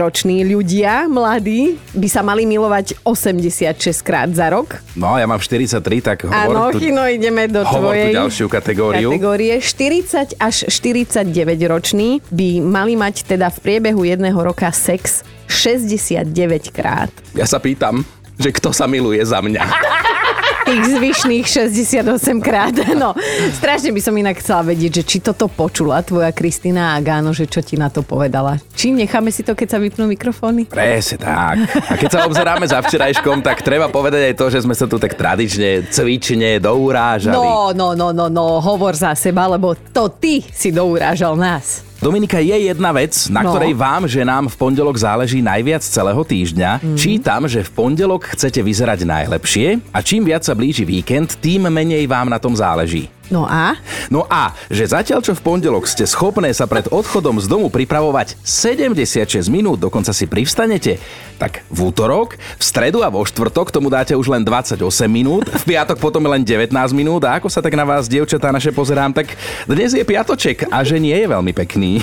roční 0.00 0.44
ľudia, 0.46 1.08
mladí, 1.10 1.80
by 1.96 2.08
sa 2.08 2.20
mali 2.22 2.46
milovať 2.46 3.00
86 3.02 4.06
krát 4.06 4.30
za 4.32 4.48
rok. 4.52 4.78
No, 4.94 5.16
ja 5.16 5.26
mám 5.26 5.40
43, 5.40 5.80
tak 6.04 6.26
hovor 6.26 6.34
Áno, 6.34 6.62
tu, 6.74 6.78
Chino, 6.80 7.04
ideme 7.08 7.48
do 7.50 7.64
hovor 7.64 7.94
tvojej 7.94 8.12
ďalšiu 8.14 8.46
kategóriu. 8.46 9.08
kategórie. 9.10 9.54
40 9.58 10.36
až 10.38 10.56
49 10.68 11.26
roční 11.66 12.22
by 12.30 12.62
mali 12.62 12.94
mať 12.94 13.26
teda 13.26 13.48
v 13.50 13.58
priebehu 13.60 14.02
jedného 14.06 14.38
roka 14.38 14.70
sex 14.70 15.22
69 15.50 16.70
krát. 16.70 17.10
Ja 17.34 17.44
sa 17.44 17.58
pýtam, 17.58 18.06
že 18.38 18.54
kto 18.54 18.70
sa 18.70 18.86
miluje 18.86 19.20
za 19.26 19.42
mňa. 19.42 19.64
Tých 20.66 20.84
zvyšných 20.96 21.46
68 21.46 22.40
krát. 22.44 22.74
No, 22.94 23.16
strašne 23.56 23.90
by 23.90 24.00
som 24.02 24.14
inak 24.16 24.38
chcela 24.40 24.66
vedieť, 24.66 25.00
že 25.00 25.04
či 25.06 25.18
toto 25.24 25.48
počula 25.48 26.04
tvoja 26.04 26.30
Kristina 26.30 26.94
Agáno, 26.94 27.32
že 27.32 27.48
čo 27.48 27.64
ti 27.64 27.80
na 27.80 27.88
to 27.88 28.04
povedala. 28.04 28.60
Či 28.76 28.92
necháme 28.92 29.32
si 29.32 29.40
to, 29.44 29.56
keď 29.56 29.76
sa 29.76 29.78
vypnú 29.80 30.06
mikrofóny? 30.10 30.68
Presne 30.68 31.16
tak. 31.20 31.56
A 31.88 31.92
keď 31.96 32.08
sa 32.08 32.20
obzeráme 32.28 32.64
za 32.68 32.80
včerajškom, 32.84 33.40
tak 33.40 33.64
treba 33.64 33.88
povedať 33.88 34.32
aj 34.32 34.34
to, 34.36 34.46
že 34.52 34.64
sme 34.64 34.76
sa 34.76 34.84
tu 34.86 35.00
tak 35.00 35.16
tradične, 35.16 35.88
cvične 35.88 36.60
dourážali. 36.60 37.36
No, 37.36 37.72
no, 37.72 37.92
no, 37.96 38.12
no, 38.12 38.26
no, 38.28 38.46
hovor 38.60 38.96
za 38.96 39.16
seba, 39.16 39.48
lebo 39.48 39.74
to 39.92 40.12
ty 40.12 40.44
si 40.44 40.70
dourážal 40.70 41.36
nás. 41.36 41.89
Dominika, 42.00 42.40
je 42.40 42.56
jedna 42.72 42.96
vec, 42.96 43.12
na 43.28 43.44
no. 43.44 43.52
ktorej 43.52 43.76
vám, 43.76 44.08
že 44.08 44.24
nám 44.24 44.48
v 44.48 44.56
pondelok 44.56 44.96
záleží 44.96 45.44
najviac 45.44 45.84
celého 45.84 46.24
týždňa. 46.24 46.80
Mm. 46.80 46.96
Čítam, 46.96 47.44
že 47.44 47.60
v 47.60 47.70
pondelok 47.76 48.32
chcete 48.32 48.64
vyzerať 48.64 49.04
najlepšie 49.04 49.84
a 49.92 50.00
čím 50.00 50.24
viac 50.24 50.40
sa 50.40 50.56
blíži 50.56 50.88
víkend, 50.88 51.36
tým 51.44 51.68
menej 51.68 52.08
vám 52.08 52.32
na 52.32 52.40
tom 52.40 52.56
záleží. 52.56 53.19
No 53.30 53.46
a? 53.46 53.78
No 54.10 54.26
a, 54.26 54.58
že 54.66 54.90
zatiaľ 54.90 55.22
čo 55.22 55.38
v 55.38 55.40
pondelok 55.40 55.86
ste 55.86 56.02
schopné 56.02 56.50
sa 56.50 56.66
pred 56.66 56.90
odchodom 56.90 57.38
z 57.38 57.46
domu 57.46 57.70
pripravovať 57.70 58.34
76 58.42 59.46
minút, 59.46 59.78
dokonca 59.78 60.10
si 60.10 60.26
privstanete, 60.26 60.98
tak 61.38 61.62
v 61.70 61.78
útorok, 61.94 62.34
v 62.34 62.62
stredu 62.62 63.06
a 63.06 63.08
vo 63.08 63.22
štvrtok 63.22 63.70
tomu 63.70 63.86
dáte 63.86 64.18
už 64.18 64.26
len 64.34 64.42
28 64.42 64.82
minút, 65.06 65.46
v 65.46 65.62
piatok 65.62 66.02
potom 66.02 66.26
len 66.26 66.42
19 66.42 66.74
minút 66.90 67.22
a 67.22 67.38
ako 67.38 67.46
sa 67.46 67.62
tak 67.62 67.78
na 67.78 67.86
vás, 67.86 68.10
dievčatá 68.10 68.50
naše, 68.50 68.74
pozerám, 68.74 69.14
tak 69.14 69.38
dnes 69.70 69.94
je 69.94 70.02
piatoček 70.02 70.66
a 70.66 70.82
že 70.82 70.98
nie 70.98 71.14
je 71.14 71.26
veľmi 71.30 71.54
pekný. 71.54 72.02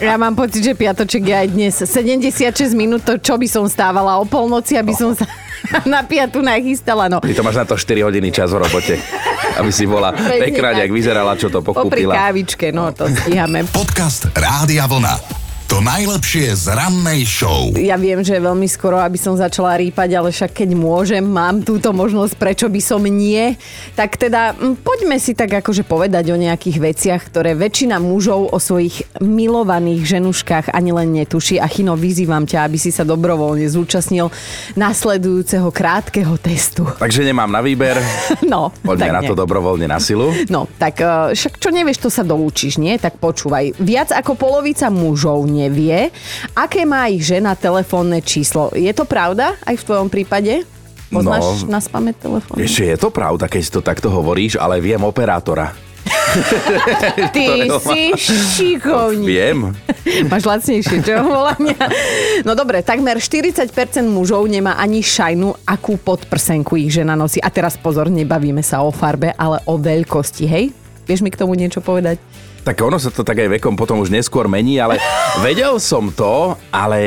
Ja 0.00 0.16
mám 0.16 0.32
pocit, 0.32 0.64
že 0.64 0.72
piatoček 0.72 1.28
je 1.28 1.34
aj 1.36 1.48
dnes 1.52 1.74
76 1.76 2.72
minút, 2.72 3.04
to 3.04 3.20
čo 3.20 3.36
by 3.36 3.44
som 3.44 3.68
stávala 3.68 4.16
o 4.16 4.24
polnoci, 4.24 4.80
aby 4.80 4.96
som 4.96 5.12
sa 5.12 5.28
na 5.92 6.00
piatu 6.00 6.40
nachystala. 6.40 7.12
No. 7.12 7.20
Ty 7.20 7.36
to 7.36 7.44
máš 7.44 7.56
na 7.60 7.66
to 7.68 7.76
4 7.76 8.06
hodiny 8.08 8.32
čas 8.32 8.48
v 8.48 8.64
robote, 8.64 8.96
aby 9.60 9.70
si 9.70 9.84
bola 9.84 10.16
pekná, 10.28 10.68
jak 10.84 10.90
vyzerala, 10.92 11.32
čo 11.36 11.48
to 11.48 11.64
pokúpila. 11.64 11.88
Popri 11.88 12.04
kávičke, 12.06 12.66
no 12.72 12.92
to 12.92 13.08
stíhame. 13.08 13.64
Podcast 13.68 14.28
Rádia 14.36 14.84
Vlna. 14.84 15.39
To 15.70 15.78
najlepšie 15.78 16.50
z 16.58 16.66
rannej 16.74 17.22
show. 17.22 17.70
Ja 17.78 17.94
viem, 17.94 18.26
že 18.26 18.34
je 18.34 18.42
veľmi 18.42 18.66
skoro, 18.66 18.98
aby 18.98 19.14
som 19.14 19.38
začala 19.38 19.78
rýpať, 19.78 20.18
ale 20.18 20.34
však 20.34 20.50
keď 20.50 20.74
môžem, 20.74 21.22
mám 21.22 21.62
túto 21.62 21.94
možnosť, 21.94 22.34
prečo 22.34 22.66
by 22.66 22.82
som 22.82 22.98
nie. 23.06 23.54
Tak 23.94 24.18
teda 24.18 24.58
mm, 24.58 24.82
poďme 24.82 25.22
si 25.22 25.30
tak 25.30 25.62
akože 25.62 25.86
povedať 25.86 26.34
o 26.34 26.42
nejakých 26.42 26.74
veciach, 26.74 27.22
ktoré 27.22 27.54
väčšina 27.54 28.02
mužov 28.02 28.50
o 28.50 28.58
svojich 28.58 29.06
milovaných 29.22 30.18
ženuškách 30.18 30.74
ani 30.74 30.90
len 30.90 31.14
netuší. 31.14 31.62
A 31.62 31.70
Chino, 31.70 31.94
vyzývam 31.94 32.50
ťa, 32.50 32.66
aby 32.66 32.74
si 32.74 32.90
sa 32.90 33.06
dobrovoľne 33.06 33.70
zúčastnil 33.70 34.26
nasledujúceho 34.74 35.70
krátkeho 35.70 36.34
testu. 36.42 36.82
Takže 36.98 37.22
nemám 37.22 37.46
na 37.46 37.62
výber. 37.62 38.02
No, 38.50 38.74
Poďme 38.82 39.14
tak 39.14 39.14
na 39.14 39.22
nie. 39.22 39.28
to 39.30 39.38
dobrovoľne 39.38 39.86
na 39.86 40.02
silu. 40.02 40.34
No, 40.50 40.66
tak 40.80 40.98
eh, 40.98 41.30
však 41.38 41.62
čo 41.62 41.70
nevieš, 41.70 42.02
to 42.02 42.10
sa 42.10 42.26
doučíš, 42.26 42.82
nie? 42.82 42.98
Tak 42.98 43.22
počúvaj. 43.22 43.78
Viac 43.78 44.10
ako 44.10 44.34
polovica 44.34 44.90
mužov 44.90 45.46
nevie, 45.60 46.08
aké 46.52 46.82
má 46.82 47.06
ich 47.06 47.22
žena 47.22 47.52
telefónne 47.52 48.20
číslo. 48.20 48.72
Je 48.72 48.90
to 48.90 49.04
pravda 49.04 49.54
aj 49.62 49.74
v 49.74 49.84
tvojom 49.84 50.08
prípade? 50.08 50.64
Poznáš 51.08 51.66
No. 51.66 51.74
na 51.74 51.78
spamäť 51.78 52.16
telefón? 52.20 52.56
Ešte 52.56 52.86
je 52.86 52.96
to 52.96 53.08
pravda, 53.08 53.44
keď 53.44 53.62
to 53.68 53.80
takto 53.80 54.08
hovoríš, 54.08 54.54
ale 54.54 54.78
viem 54.78 55.00
operátora. 55.00 55.74
Ty 57.34 57.42
ktorého 57.66 57.76
má- 57.76 57.90
si 57.90 58.02
šikovník. 58.54 59.26
Viem. 59.26 59.58
Máš 60.26 60.44
lacnejšie, 60.44 61.02
čo? 61.02 61.18
Volania. 61.26 61.76
No 62.42 62.54
dobre, 62.54 62.80
takmer 62.80 63.18
40% 63.18 63.66
mužov 64.04 64.46
nemá 64.46 64.76
ani 64.76 65.00
šajnu, 65.00 65.66
akú 65.66 65.98
podprsenku 65.98 66.78
ich 66.78 66.90
žena 66.90 67.12
nosí. 67.12 67.38
A 67.38 67.50
teraz 67.50 67.74
pozor, 67.74 68.06
nebavíme 68.06 68.62
sa 68.62 68.80
o 68.80 68.88
farbe, 68.88 69.34
ale 69.34 69.58
o 69.66 69.74
veľkosti, 69.74 70.44
hej? 70.46 70.70
Vieš 71.04 71.20
mi 71.20 71.28
k 71.28 71.36
tomu 71.36 71.52
niečo 71.52 71.80
povedať? 71.80 72.22
Tak 72.60 72.76
ono 72.80 73.00
sa 73.00 73.08
to 73.08 73.24
tak 73.24 73.40
aj 73.40 73.56
vekom 73.56 73.72
potom 73.72 74.04
už 74.04 74.12
neskôr 74.12 74.44
mení, 74.44 74.76
ale 74.76 75.00
vedel 75.46 75.80
som 75.80 76.12
to, 76.12 76.54
ale 76.68 77.00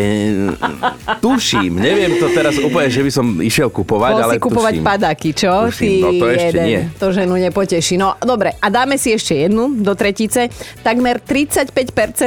tuším, 1.22 1.78
neviem 1.78 2.18
to 2.18 2.30
teraz 2.32 2.58
úplne, 2.58 2.90
že 2.90 3.02
by 3.06 3.12
som 3.14 3.26
išiel 3.38 3.70
kupovať, 3.70 4.12
Bol 4.14 4.24
ale 4.24 4.34
si 4.36 4.42
kupovať 4.42 4.74
tuším. 4.80 4.86
padáky, 4.86 5.30
čo? 5.32 5.54
Tuším, 5.70 6.02
no 6.02 6.10
to 6.18 6.26
ešte 6.30 6.48
jeden. 6.58 6.66
nie. 6.66 6.82
To 6.98 7.06
ženu 7.14 7.36
nepoteší. 7.38 7.94
No 7.96 8.18
dobre, 8.18 8.58
a 8.58 8.68
dáme 8.68 8.98
si 8.98 9.14
ešte 9.14 9.46
jednu 9.46 9.78
do 9.78 9.94
tretice. 9.94 10.50
Takmer 10.82 11.22
35% 11.22 11.70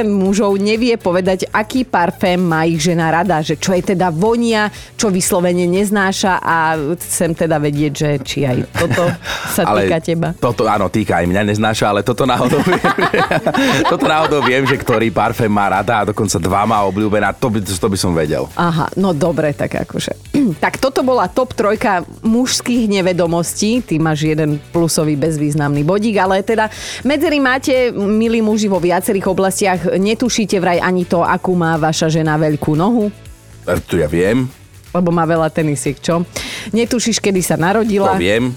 mužov 0.07 0.55
nevie 0.57 0.95
povedať, 0.95 1.51
aký 1.51 1.83
parfém 1.83 2.39
má 2.39 2.63
ich 2.63 2.79
žena 2.79 3.11
rada, 3.11 3.43
že 3.43 3.59
čo 3.59 3.75
je 3.75 3.93
teda 3.93 4.07
vonia, 4.09 4.71
čo 4.95 5.11
vyslovene 5.11 5.67
neznáša 5.67 6.39
a 6.39 6.55
chcem 6.95 7.35
teda 7.35 7.59
vedieť, 7.59 7.91
že 7.91 8.09
či 8.23 8.39
aj 8.47 8.57
toto 8.71 9.03
sa 9.51 9.63
týka 9.75 9.97
teba. 9.99 10.29
Toto, 10.37 10.63
áno, 10.65 10.87
týka 10.87 11.19
aj 11.19 11.25
mňa, 11.27 11.41
neznáša, 11.53 11.91
ale 11.91 12.01
toto 12.01 12.23
náhodou 12.23 12.63
toto 13.91 14.05
náhodou 14.05 14.41
viem, 14.43 14.63
že 14.63 14.77
ktorý 14.77 15.09
parfém 15.09 15.49
má 15.49 15.69
rada 15.69 16.03
a 16.03 16.07
dokonca 16.09 16.37
dva 16.37 16.63
má 16.65 16.81
obľúbená, 16.85 17.33
to 17.35 17.51
by, 17.51 17.59
to 17.63 17.87
by 17.89 17.97
som 17.97 18.11
vedel. 18.13 18.47
Aha, 18.55 18.89
no 18.95 19.11
dobre, 19.13 19.51
tak 19.53 19.77
akože. 19.87 20.33
tak 20.63 20.77
toto 20.77 21.01
bola 21.01 21.27
top 21.27 21.53
trojka 21.53 22.05
mužských 22.23 22.87
nevedomostí. 22.87 23.81
Ty 23.81 23.99
máš 23.99 24.27
jeden 24.27 24.61
plusový 24.71 25.17
bezvýznamný 25.17 25.83
bodík, 25.83 26.17
ale 26.17 26.41
teda 26.41 26.69
medzery 27.03 27.39
máte, 27.39 27.91
milí 27.93 28.39
muži, 28.39 28.67
vo 28.67 28.81
viacerých 28.81 29.27
oblastiach. 29.27 29.81
Netušíte 29.95 30.59
vraj 30.59 30.83
ani 30.83 31.07
to, 31.07 31.23
akú 31.23 31.55
má 31.55 31.79
vaša 31.79 32.11
žena 32.11 32.35
veľkú 32.35 32.75
nohu, 32.75 33.09
E, 33.67 33.83
Tu 33.83 33.99
ja 33.99 34.07
viem, 34.07 34.47
lebo 34.95 35.11
má 35.11 35.27
veľa 35.27 35.51
tenisiek, 35.51 35.99
čo? 35.99 36.23
Netušíš, 36.71 37.19
kedy 37.19 37.43
sa 37.43 37.59
narodila. 37.59 38.15
to 38.15 38.23
viem. 38.23 38.55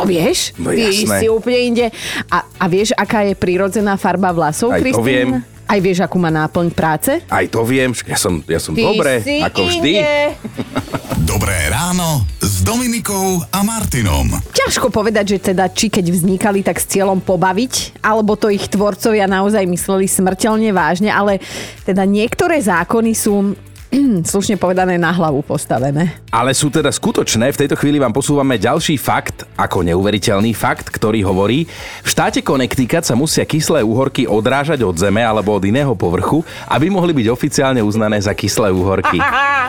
To 0.00 0.08
vieš? 0.08 0.56
No 0.56 0.72
Ty 0.72 0.80
jasné. 0.80 1.16
si 1.20 1.26
úplne 1.28 1.58
inde. 1.60 1.86
A, 2.26 2.48
a 2.56 2.64
vieš, 2.66 2.96
aká 2.96 3.22
je 3.22 3.36
prírodzená 3.36 3.94
farba 3.94 4.32
vlasov, 4.32 4.72
Aj 4.72 4.80
to 4.80 4.96
Kristín? 4.96 5.04
viem. 5.04 5.30
Aj 5.70 5.78
vieš, 5.78 6.02
akú 6.02 6.18
má 6.18 6.34
náplň 6.34 6.66
práce? 6.74 7.22
Aj 7.30 7.46
to 7.46 7.62
viem, 7.62 7.94
ja 8.02 8.18
som, 8.18 8.42
ja 8.42 8.58
som 8.58 8.74
Ty 8.74 8.82
dobre, 8.82 9.22
si 9.22 9.38
ako 9.38 9.60
vždy. 9.70 9.90
inde. 9.94 10.18
Dobré 11.30 11.70
ráno 11.70 12.26
s 12.42 12.66
Dominikou 12.66 13.38
a 13.46 13.62
Martinom. 13.62 14.26
Ťažko 14.50 14.90
povedať, 14.90 15.38
že 15.38 15.54
teda 15.54 15.70
či 15.70 15.86
keď 15.86 16.10
vznikali 16.10 16.66
tak 16.66 16.82
s 16.82 16.90
cieľom 16.90 17.22
pobaviť, 17.22 18.02
alebo 18.02 18.34
to 18.34 18.50
ich 18.50 18.66
tvorcovia 18.66 19.30
naozaj 19.30 19.62
mysleli 19.62 20.10
smrteľne 20.10 20.74
vážne, 20.74 21.06
ale 21.06 21.38
teda 21.86 22.02
niektoré 22.02 22.58
zákony 22.58 23.14
sú 23.14 23.54
slušne 24.30 24.56
povedané 24.56 24.96
na 24.96 25.10
hlavu 25.10 25.42
postavené. 25.42 26.14
Ale 26.30 26.54
sú 26.54 26.70
teda 26.70 26.90
skutočné. 26.94 27.50
V 27.50 27.60
tejto 27.66 27.76
chvíli 27.76 27.98
vám 27.98 28.14
posúvame 28.14 28.56
ďalší 28.56 28.96
fakt, 28.96 29.46
ako 29.58 29.82
neuveriteľný 29.82 30.54
fakt, 30.54 30.88
ktorý 30.88 31.26
hovorí, 31.26 31.66
v 32.02 32.08
štáte 32.08 32.40
Connecticut 32.40 33.02
sa 33.02 33.18
musia 33.18 33.42
kyslé 33.42 33.82
úhorky 33.82 34.30
odrážať 34.30 34.86
od 34.86 34.94
zeme 34.94 35.20
alebo 35.20 35.54
od 35.54 35.64
iného 35.66 35.92
povrchu, 35.98 36.46
aby 36.70 36.86
mohli 36.88 37.10
byť 37.10 37.26
oficiálne 37.28 37.82
uznané 37.82 38.22
za 38.22 38.32
kyslé 38.32 38.70
úhorky. 38.70 39.18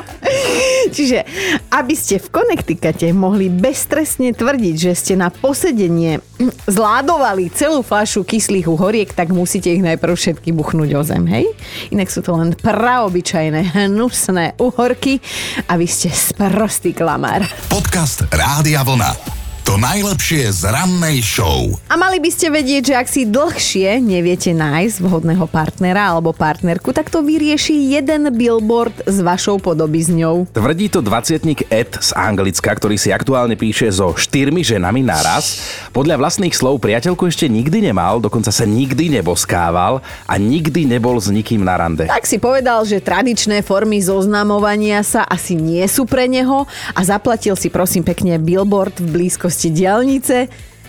Čiže, 0.95 1.23
aby 1.71 1.93
ste 1.95 2.19
v 2.19 2.27
Connecticute 2.31 3.07
mohli 3.15 3.47
beztrestne 3.47 4.33
tvrdiť, 4.35 4.75
že 4.75 4.91
ste 4.97 5.13
na 5.17 5.29
posedenie 5.29 6.19
zládovali 6.77 7.51
celú 7.53 7.81
fľašu 7.85 8.25
kyslých 8.25 8.67
uhoriek, 8.67 9.09
tak 9.13 9.33
musíte 9.33 9.71
ich 9.71 9.83
najprv 9.83 10.13
všetky 10.13 10.51
buchnúť 10.55 10.89
o 10.97 11.01
zem, 11.03 11.25
hej? 11.27 11.45
Inak 11.93 12.09
sú 12.11 12.23
to 12.23 12.35
len 12.35 12.53
praobyčajné, 12.55 13.75
hnusné 13.75 14.57
uhorky 14.59 15.19
a 15.67 15.77
vy 15.77 15.87
ste 15.87 16.09
sprostý 16.11 16.93
klamár. 16.95 17.45
Podcast 17.71 18.27
Rádia 18.29 18.83
Vlna. 18.85 19.40
To 19.62 19.78
najlepšie 19.78 20.50
z 20.50 20.74
rannej 20.74 21.21
show. 21.21 21.78
A 21.86 21.93
mali 21.93 22.17
by 22.17 22.34
ste 22.34 22.50
vedieť, 22.50 22.82
že 22.91 22.95
ak 22.97 23.06
si 23.06 23.30
dlhšie 23.30 24.02
neviete 24.02 24.58
nájsť 24.58 24.97
vhodného 25.06 25.45
partnera 25.45 26.10
alebo 26.10 26.34
partnerku, 26.34 26.89
tak 26.89 27.13
to 27.13 27.21
vyrieši 27.21 27.93
jeden 27.93 28.34
billboard 28.34 29.06
s 29.06 29.21
vašou 29.21 29.62
podobizňou. 29.62 30.50
Tvrdí 30.50 30.89
to 30.89 31.06
20 31.06 31.69
Ed 31.69 31.93
z 31.93 32.10
Anglicka, 32.17 32.74
ktorý 32.74 32.97
si 32.97 33.13
aktuálne 33.13 33.54
píše 33.54 33.86
so 33.93 34.17
štyrmi 34.17 34.65
ženami 34.65 35.06
naraz. 35.06 35.62
Podľa 35.93 36.17
vlastných 36.17 36.58
slov 36.58 36.82
priateľku 36.82 37.30
ešte 37.30 37.45
nikdy 37.45 37.86
nemal, 37.86 38.17
dokonca 38.17 38.50
sa 38.50 38.65
nikdy 38.65 39.13
neboskával 39.13 40.02
a 40.26 40.34
nikdy 40.41 40.89
nebol 40.89 41.21
s 41.21 41.30
nikým 41.30 41.62
na 41.62 41.78
rande. 41.78 42.10
Tak 42.10 42.26
si 42.26 42.41
povedal, 42.41 42.82
že 42.89 42.97
tradičné 42.97 43.62
formy 43.62 44.02
zoznamovania 44.02 45.06
sa 45.06 45.21
asi 45.21 45.54
nie 45.54 45.86
sú 45.86 46.10
pre 46.10 46.26
neho 46.26 46.65
a 46.97 47.02
zaplatil 47.06 47.54
si 47.54 47.69
prosím 47.69 48.02
pekne 48.02 48.41
billboard 48.41 48.97
v 48.97 49.30
blízkosti 49.51 49.75
diálnice, 49.75 50.37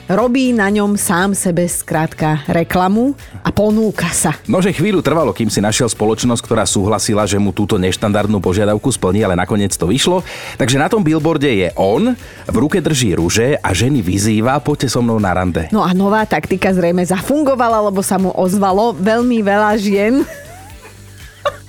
robí 0.06 0.54
na 0.54 0.70
ňom 0.70 0.94
sám 0.94 1.34
sebe 1.34 1.66
skrátka 1.66 2.46
reklamu 2.46 3.10
a 3.42 3.50
ponúka 3.50 4.06
sa. 4.14 4.38
Nože 4.46 4.70
chvíľu 4.70 5.02
trvalo, 5.02 5.34
kým 5.34 5.50
si 5.50 5.58
našiel 5.58 5.90
spoločnosť, 5.90 6.38
ktorá 6.46 6.62
súhlasila, 6.62 7.26
že 7.26 7.42
mu 7.42 7.50
túto 7.50 7.74
neštandardnú 7.74 8.38
požiadavku 8.38 8.86
splní, 8.86 9.26
ale 9.26 9.34
nakoniec 9.34 9.74
to 9.74 9.90
vyšlo. 9.90 10.22
Takže 10.62 10.78
na 10.78 10.86
tom 10.86 11.02
billboarde 11.02 11.50
je 11.50 11.68
on, 11.74 12.14
v 12.46 12.56
ruke 12.62 12.78
drží 12.78 13.18
rúže 13.18 13.58
a 13.58 13.74
ženy 13.74 13.98
vyzýva, 13.98 14.62
poďte 14.62 14.94
so 14.94 15.02
mnou 15.02 15.18
na 15.18 15.34
rande. 15.34 15.66
No 15.74 15.82
a 15.82 15.90
nová 15.90 16.22
taktika 16.22 16.70
zrejme 16.70 17.02
zafungovala, 17.02 17.90
lebo 17.90 17.98
sa 17.98 18.14
mu 18.14 18.30
ozvalo 18.30 18.94
veľmi 18.94 19.42
veľa 19.42 19.74
žien 19.74 20.22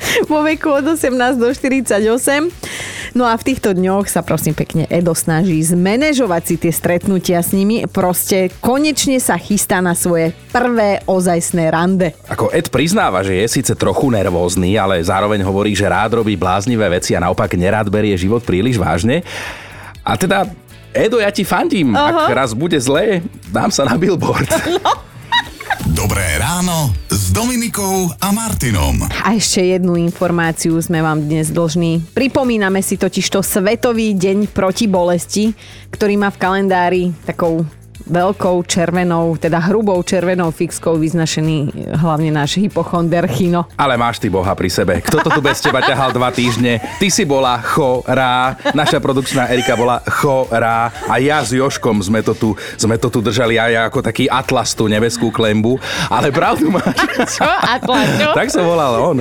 vo 0.31 0.43
veku 0.43 0.69
od 0.69 0.85
18 0.95 1.39
do 1.39 1.49
48. 1.51 1.93
No 3.13 3.29
a 3.29 3.37
v 3.37 3.43
týchto 3.45 3.77
dňoch 3.77 4.09
sa 4.09 4.25
prosím 4.25 4.57
pekne 4.57 4.89
Edo 4.89 5.13
snaží 5.13 5.61
zmanéžovať 5.61 6.41
si 6.43 6.55
tie 6.57 6.73
stretnutia 6.73 7.45
s 7.45 7.53
nimi. 7.53 7.85
Proste 7.85 8.49
konečne 8.57 9.21
sa 9.21 9.37
chystá 9.37 9.85
na 9.85 9.93
svoje 9.93 10.33
prvé 10.49 11.05
ozajstné 11.05 11.69
rande. 11.69 12.17
Ako 12.25 12.49
Ed 12.49 12.73
priznáva, 12.73 13.21
že 13.21 13.37
je 13.37 13.45
síce 13.61 13.73
trochu 13.77 14.09
nervózny, 14.09 14.73
ale 14.81 14.97
zároveň 15.05 15.45
hovorí, 15.45 15.77
že 15.77 15.85
rád 15.85 16.25
robí 16.25 16.33
bláznivé 16.33 16.89
veci 16.89 17.13
a 17.13 17.21
naopak 17.21 17.53
nerád 17.53 17.93
berie 17.93 18.17
život 18.17 18.41
príliš 18.41 18.81
vážne. 18.81 19.21
A 20.01 20.17
teda, 20.17 20.49
Edo, 20.89 21.21
ja 21.21 21.29
ti 21.29 21.45
fandím. 21.45 21.93
Ak 21.93 22.33
raz 22.33 22.51
bude 22.57 22.81
zlé, 22.81 23.21
dám 23.53 23.69
sa 23.69 23.85
na 23.85 23.93
billboard. 23.93 24.49
Dobré 25.99 26.25
ráno 26.41 27.02
Dominikou 27.33 28.13
a 28.21 28.29
Martinom. 28.29 29.09
A 29.09 29.33
ešte 29.33 29.65
jednu 29.65 29.97
informáciu 29.97 30.77
sme 30.77 31.01
vám 31.01 31.25
dnes 31.25 31.49
dlžní. 31.49 32.13
Pripomíname 32.13 32.85
si 32.85 32.93
totiž 32.93 33.25
to 33.33 33.41
Svetový 33.41 34.13
deň 34.13 34.53
proti 34.53 34.85
bolesti, 34.85 35.57
ktorý 35.89 36.13
má 36.21 36.29
v 36.29 36.37
kalendári 36.37 37.03
takou 37.25 37.65
veľkou 38.03 38.63
červenou, 38.67 39.35
teda 39.39 39.59
hrubou 39.71 39.99
červenou 40.03 40.51
fixkou 40.51 40.99
vyznašený 40.99 41.91
hlavne 41.97 42.31
náš 42.31 42.59
hypochonder 42.59 43.25
Chino. 43.31 43.67
Ale 43.79 43.95
máš 43.95 44.19
ty 44.19 44.27
Boha 44.27 44.51
pri 44.55 44.69
sebe. 44.71 44.99
Kto 45.03 45.23
to 45.23 45.29
tu 45.31 45.41
bez 45.43 45.59
teba 45.63 45.79
ťahal 45.83 46.11
dva 46.11 46.29
týždne? 46.31 46.83
Ty 46.99 47.07
si 47.07 47.23
bola 47.23 47.59
chorá, 47.63 48.55
naša 48.75 48.99
produkčná 48.99 49.47
Erika 49.51 49.75
bola 49.77 50.03
chorá 50.07 50.91
a 51.07 51.15
ja 51.19 51.43
s 51.43 51.55
Joškom 51.55 52.03
sme 52.03 52.19
to 52.25 52.35
tu, 52.35 52.55
sme 52.75 52.99
to 52.99 53.07
tu 53.07 53.19
držali 53.21 53.59
aj 53.59 53.91
ako 53.91 53.99
taký 54.03 54.25
atlas 54.27 54.75
tú 54.75 54.87
nebeskú 54.89 55.29
klembu. 55.29 55.77
Ale 56.09 56.33
pravdu 56.33 56.73
máš. 56.73 56.97
Čo? 57.37 57.45
Atlas, 57.45 58.07
čo? 58.19 58.29
Tak 58.33 58.47
sa 58.49 58.61
volal 58.65 58.93
on. 58.99 59.17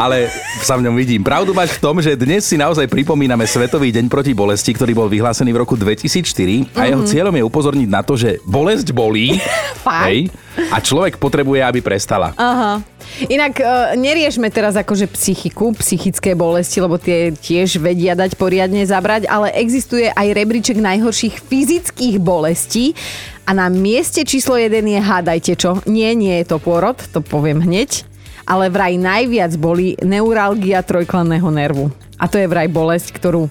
Ale 0.00 0.32
sa 0.64 0.74
v 0.78 0.88
ňom 0.88 0.94
vidím. 0.96 1.20
Pravdu 1.20 1.52
máš 1.52 1.76
v 1.76 1.82
tom, 1.82 2.00
že 2.00 2.16
dnes 2.16 2.42
si 2.42 2.56
naozaj 2.56 2.88
pripomíname 2.88 3.44
Svetový 3.44 3.92
deň 3.92 4.08
proti 4.08 4.32
bolesti, 4.32 4.72
ktorý 4.72 4.92
bol 4.96 5.08
vyhlásený 5.12 5.52
v 5.52 5.60
roku 5.60 5.74
2004 5.76 6.72
a 6.72 6.88
jeho 6.88 7.02
cieľom 7.04 7.34
je 7.36 7.44
upozorniť 7.44 7.88
na 7.90 8.00
to, 8.00 8.16
že 8.16 8.23
že 8.24 8.40
bolesť 8.48 8.96
bolí. 8.96 9.36
Fakt? 9.84 10.08
Hej, 10.08 10.32
a 10.72 10.80
človek 10.80 11.20
potrebuje, 11.20 11.60
aby 11.60 11.84
prestala. 11.84 12.32
Aha. 12.40 12.80
Inak 13.28 13.60
e, 13.60 13.64
neriešme 14.00 14.48
teraz 14.48 14.80
akože 14.80 15.12
psychiku, 15.12 15.76
psychické 15.76 16.32
bolesti, 16.32 16.80
lebo 16.80 16.96
tie 16.96 17.36
tiež 17.36 17.76
vedia 17.84 18.16
dať 18.16 18.40
poriadne 18.40 18.80
zabrať, 18.88 19.28
ale 19.28 19.52
existuje 19.60 20.08
aj 20.08 20.32
rebríček 20.32 20.80
najhorších 20.80 21.36
fyzických 21.44 22.16
bolestí 22.16 22.96
a 23.44 23.52
na 23.52 23.68
mieste 23.68 24.24
číslo 24.24 24.56
1 24.56 24.72
je 24.80 25.00
hádajte 25.04 25.52
čo. 25.60 25.84
Nie, 25.84 26.16
nie 26.16 26.40
je 26.40 26.48
to 26.48 26.56
pôrod, 26.56 26.96
to 27.12 27.20
poviem 27.20 27.60
hneď, 27.60 28.08
ale 28.48 28.72
vraj 28.72 28.96
najviac 28.96 29.52
boli 29.60 30.00
neuralgia 30.00 30.80
trojklanného 30.80 31.48
nervu. 31.52 31.92
A 32.14 32.30
to 32.30 32.38
je 32.38 32.46
vraj 32.46 32.70
bolesť, 32.70 33.10
ktorú 33.18 33.50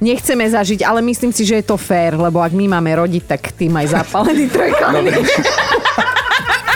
nechceme 0.00 0.48
zažiť, 0.48 0.80
ale 0.84 1.04
myslím 1.04 1.30
si, 1.30 1.44
že 1.44 1.60
je 1.60 1.68
to 1.68 1.76
fér, 1.76 2.16
lebo 2.16 2.40
ak 2.40 2.56
my 2.56 2.64
máme 2.66 2.88
rodiť, 2.96 3.22
tak 3.28 3.52
tým 3.52 3.76
aj 3.76 4.00
zapálený 4.00 4.48
trojklanný. 4.54 5.12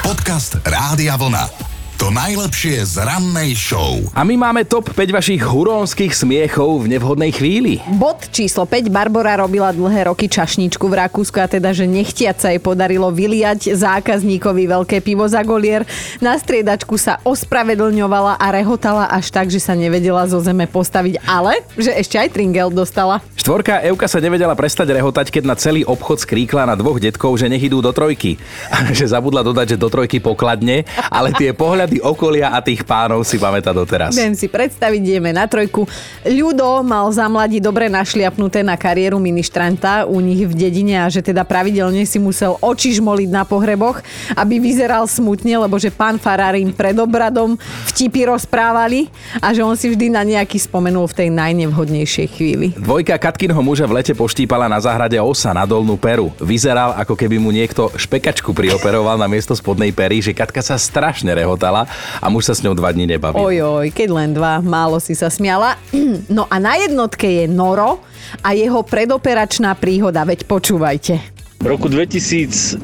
Podcast 0.04 0.60
Rádia 0.60 1.16
Vlna. 1.16 1.71
To 2.02 2.10
najlepšie 2.10 2.82
z 2.82 2.98
rannej 2.98 3.54
show. 3.54 4.02
A 4.10 4.26
my 4.26 4.34
máme 4.34 4.66
top 4.66 4.90
5 4.90 5.14
vašich 5.14 5.38
hurónskych 5.38 6.10
smiechov 6.10 6.82
v 6.82 6.98
nevhodnej 6.98 7.30
chvíli. 7.30 7.78
Bod 7.94 8.26
číslo 8.34 8.66
5. 8.66 8.90
Barbara 8.90 9.38
robila 9.38 9.70
dlhé 9.70 10.10
roky 10.10 10.26
čašničku 10.26 10.82
v 10.82 10.98
Rakúsku 10.98 11.38
a 11.38 11.46
teda, 11.46 11.70
že 11.70 11.86
nechtiac 11.86 12.42
sa 12.42 12.50
jej 12.50 12.58
podarilo 12.58 13.06
vyliať 13.14 13.78
zákazníkovi 13.78 14.66
veľké 14.66 14.98
pivo 14.98 15.30
za 15.30 15.46
golier. 15.46 15.86
Na 16.18 16.34
striedačku 16.34 16.98
sa 16.98 17.22
ospravedlňovala 17.22 18.34
a 18.34 18.46
rehotala 18.50 19.06
až 19.06 19.30
tak, 19.30 19.46
že 19.46 19.62
sa 19.62 19.78
nevedela 19.78 20.26
zo 20.26 20.42
zeme 20.42 20.66
postaviť, 20.66 21.22
ale 21.22 21.62
že 21.78 21.94
ešte 21.94 22.18
aj 22.18 22.34
tringel 22.34 22.74
dostala. 22.74 23.22
Štvorka 23.38 23.78
Euka 23.86 24.10
sa 24.10 24.18
nevedela 24.18 24.58
prestať 24.58 24.90
rehotať, 24.90 25.30
keď 25.30 25.44
na 25.46 25.54
celý 25.54 25.86
obchod 25.86 26.26
skríkla 26.26 26.66
na 26.66 26.74
dvoch 26.74 26.98
detkov, 26.98 27.38
že 27.38 27.46
nech 27.46 27.62
idú 27.62 27.78
do 27.78 27.94
trojky. 27.94 28.42
že 28.98 29.06
zabudla 29.06 29.46
dodať, 29.46 29.78
že 29.78 29.78
do 29.78 29.86
trojky 29.86 30.18
pokladne, 30.18 30.82
ale 31.06 31.30
tie 31.30 31.54
pohľady 31.54 31.91
pohľady 31.92 32.00
okolia 32.00 32.48
a 32.56 32.64
tých 32.64 32.88
pánov 32.88 33.20
si 33.28 33.36
pamätá 33.36 33.76
doteraz. 33.76 34.16
Viem 34.16 34.32
si 34.32 34.48
predstaviť, 34.48 35.00
ideme 35.04 35.36
na 35.36 35.44
trojku. 35.44 35.84
Ľudo 36.24 36.80
mal 36.80 37.12
za 37.12 37.28
mladí 37.28 37.60
dobre 37.60 37.92
našliapnuté 37.92 38.64
na 38.64 38.80
kariéru 38.80 39.20
ministranta 39.20 40.08
u 40.08 40.16
nich 40.24 40.48
v 40.48 40.54
dedine 40.56 41.04
a 41.04 41.06
že 41.12 41.20
teda 41.20 41.44
pravidelne 41.44 42.08
si 42.08 42.16
musel 42.16 42.56
oči 42.64 42.96
žmoliť 42.96 43.28
na 43.28 43.44
pohreboch, 43.44 44.00
aby 44.38 44.56
vyzeral 44.56 45.04
smutne, 45.04 45.60
lebo 45.60 45.76
že 45.76 45.92
pán 45.92 46.16
Fararín 46.16 46.72
pred 46.72 46.96
obradom 46.96 47.60
vtipy 47.92 48.32
rozprávali 48.32 49.12
a 49.42 49.52
že 49.52 49.60
on 49.60 49.76
si 49.76 49.92
vždy 49.92 50.08
na 50.08 50.22
nejaký 50.24 50.56
spomenul 50.56 51.04
v 51.12 51.26
tej 51.26 51.28
najnevhodnejšej 51.28 52.28
chvíli. 52.32 52.66
Dvojka 52.78 53.18
Katkinho 53.20 53.60
muža 53.60 53.84
v 53.84 54.00
lete 54.00 54.14
poštípala 54.16 54.70
na 54.70 54.80
záhrade 54.80 55.18
osa 55.20 55.52
na 55.52 55.68
dolnú 55.68 55.98
peru. 55.98 56.32
Vyzeral, 56.40 56.96
ako 56.96 57.18
keby 57.18 57.36
mu 57.36 57.50
niekto 57.52 57.92
špekačku 57.92 58.54
prioperoval 58.54 59.18
na 59.18 59.28
miesto 59.28 59.52
spodnej 59.52 59.90
pery, 59.92 60.22
že 60.22 60.32
Katka 60.32 60.62
sa 60.62 60.78
strašne 60.78 61.34
rehotala 61.34 61.81
a 62.18 62.26
muž 62.28 62.50
sa 62.50 62.54
s 62.54 62.62
ňou 62.62 62.76
dva 62.76 62.92
dní 62.92 63.08
nebavil. 63.08 63.40
Ojoj, 63.40 63.90
keď 63.90 64.08
len 64.12 64.30
dva, 64.36 64.60
málo 64.62 64.98
si 64.98 65.16
sa 65.16 65.32
smiala. 65.32 65.78
No 66.32 66.46
a 66.48 66.56
na 66.56 66.78
jednotke 66.78 67.24
je 67.24 67.44
Noro 67.50 68.00
a 68.40 68.54
jeho 68.56 68.80
predoperačná 68.84 69.74
príhoda, 69.76 70.24
veď 70.24 70.48
počúvajte. 70.48 71.31
V 71.62 71.70
roku 71.70 71.86
2006 71.86 72.82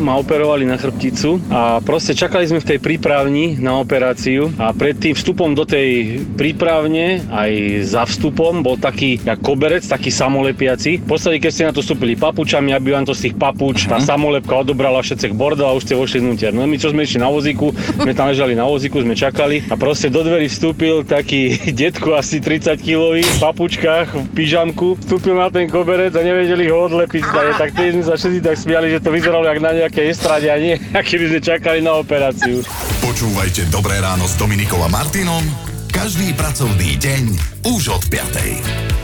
ma 0.00 0.16
operovali 0.16 0.64
na 0.64 0.80
chrbticu 0.80 1.36
a 1.52 1.76
proste 1.84 2.16
čakali 2.16 2.48
sme 2.48 2.64
v 2.64 2.68
tej 2.72 2.78
prípravni 2.80 3.60
na 3.60 3.76
operáciu 3.84 4.48
a 4.56 4.72
pred 4.72 4.96
tým 4.96 5.12
vstupom 5.12 5.52
do 5.52 5.68
tej 5.68 6.24
prípravne 6.32 7.20
aj 7.28 7.52
za 7.84 8.08
vstupom 8.08 8.64
bol 8.64 8.80
taký 8.80 9.20
jak 9.20 9.44
koberec, 9.44 9.84
taký 9.84 10.08
samolepiaci. 10.08 11.04
V 11.04 11.06
podstate, 11.06 11.36
keď 11.36 11.50
ste 11.52 11.68
na 11.68 11.76
to 11.76 11.84
vstúpili 11.84 12.16
papučami, 12.16 12.72
aby 12.72 12.96
vám 12.96 13.04
to 13.04 13.12
z 13.12 13.28
tých 13.28 13.36
papuč, 13.36 13.84
tá 13.84 14.00
mhm. 14.00 14.08
samolepka 14.08 14.64
odobrala 14.64 15.04
všetcek 15.04 15.36
bordel 15.36 15.68
a 15.68 15.76
už 15.76 15.84
ste 15.84 15.92
vošli 15.92 16.24
vnúter. 16.24 16.56
No 16.56 16.64
my 16.64 16.80
čo 16.80 16.96
sme 16.96 17.04
išli 17.04 17.20
na 17.20 17.28
vozíku, 17.28 17.76
sme 17.76 18.16
tam 18.16 18.32
ležali 18.32 18.56
na 18.56 18.64
vozíku, 18.64 19.04
sme 19.04 19.12
čakali 19.12 19.68
a 19.68 19.76
proste 19.76 20.08
do 20.08 20.24
dverí 20.24 20.48
vstúpil 20.48 21.04
taký 21.04 21.60
detko 21.84 22.16
asi 22.16 22.40
30 22.40 22.72
kg 22.80 23.20
v 23.20 23.36
papučkách, 23.36 24.16
v 24.16 24.28
pyžamku, 24.32 24.96
vstúpil 24.96 25.36
na 25.36 25.52
ten 25.52 25.68
koberec 25.68 26.16
a 26.16 26.24
nevedeli 26.24 26.72
ho 26.72 26.88
odlepiť. 26.88 27.20
Tak 27.52 27.81
vtedy 27.82 27.98
sme 27.98 28.06
sa 28.06 28.14
všetci 28.14 28.40
tak 28.46 28.56
smiali, 28.62 28.86
že 28.94 29.02
to 29.02 29.10
vyzeralo 29.10 29.42
jak 29.42 29.58
na 29.58 29.74
nejakej 29.74 30.14
estrade 30.14 30.46
a 30.46 30.54
nie, 30.54 30.78
by 30.94 31.26
sme 31.26 31.40
čakali 31.42 31.82
na 31.82 31.98
operáciu. 31.98 32.62
Počúvajte 33.02 33.66
Dobré 33.74 33.98
ráno 33.98 34.30
s 34.30 34.38
Dominikom 34.38 34.78
a 34.78 34.86
Martinom 34.86 35.42
každý 35.90 36.30
pracovný 36.38 36.94
deň 37.02 37.22
už 37.74 37.82
od 37.90 38.02
5. 38.06 39.01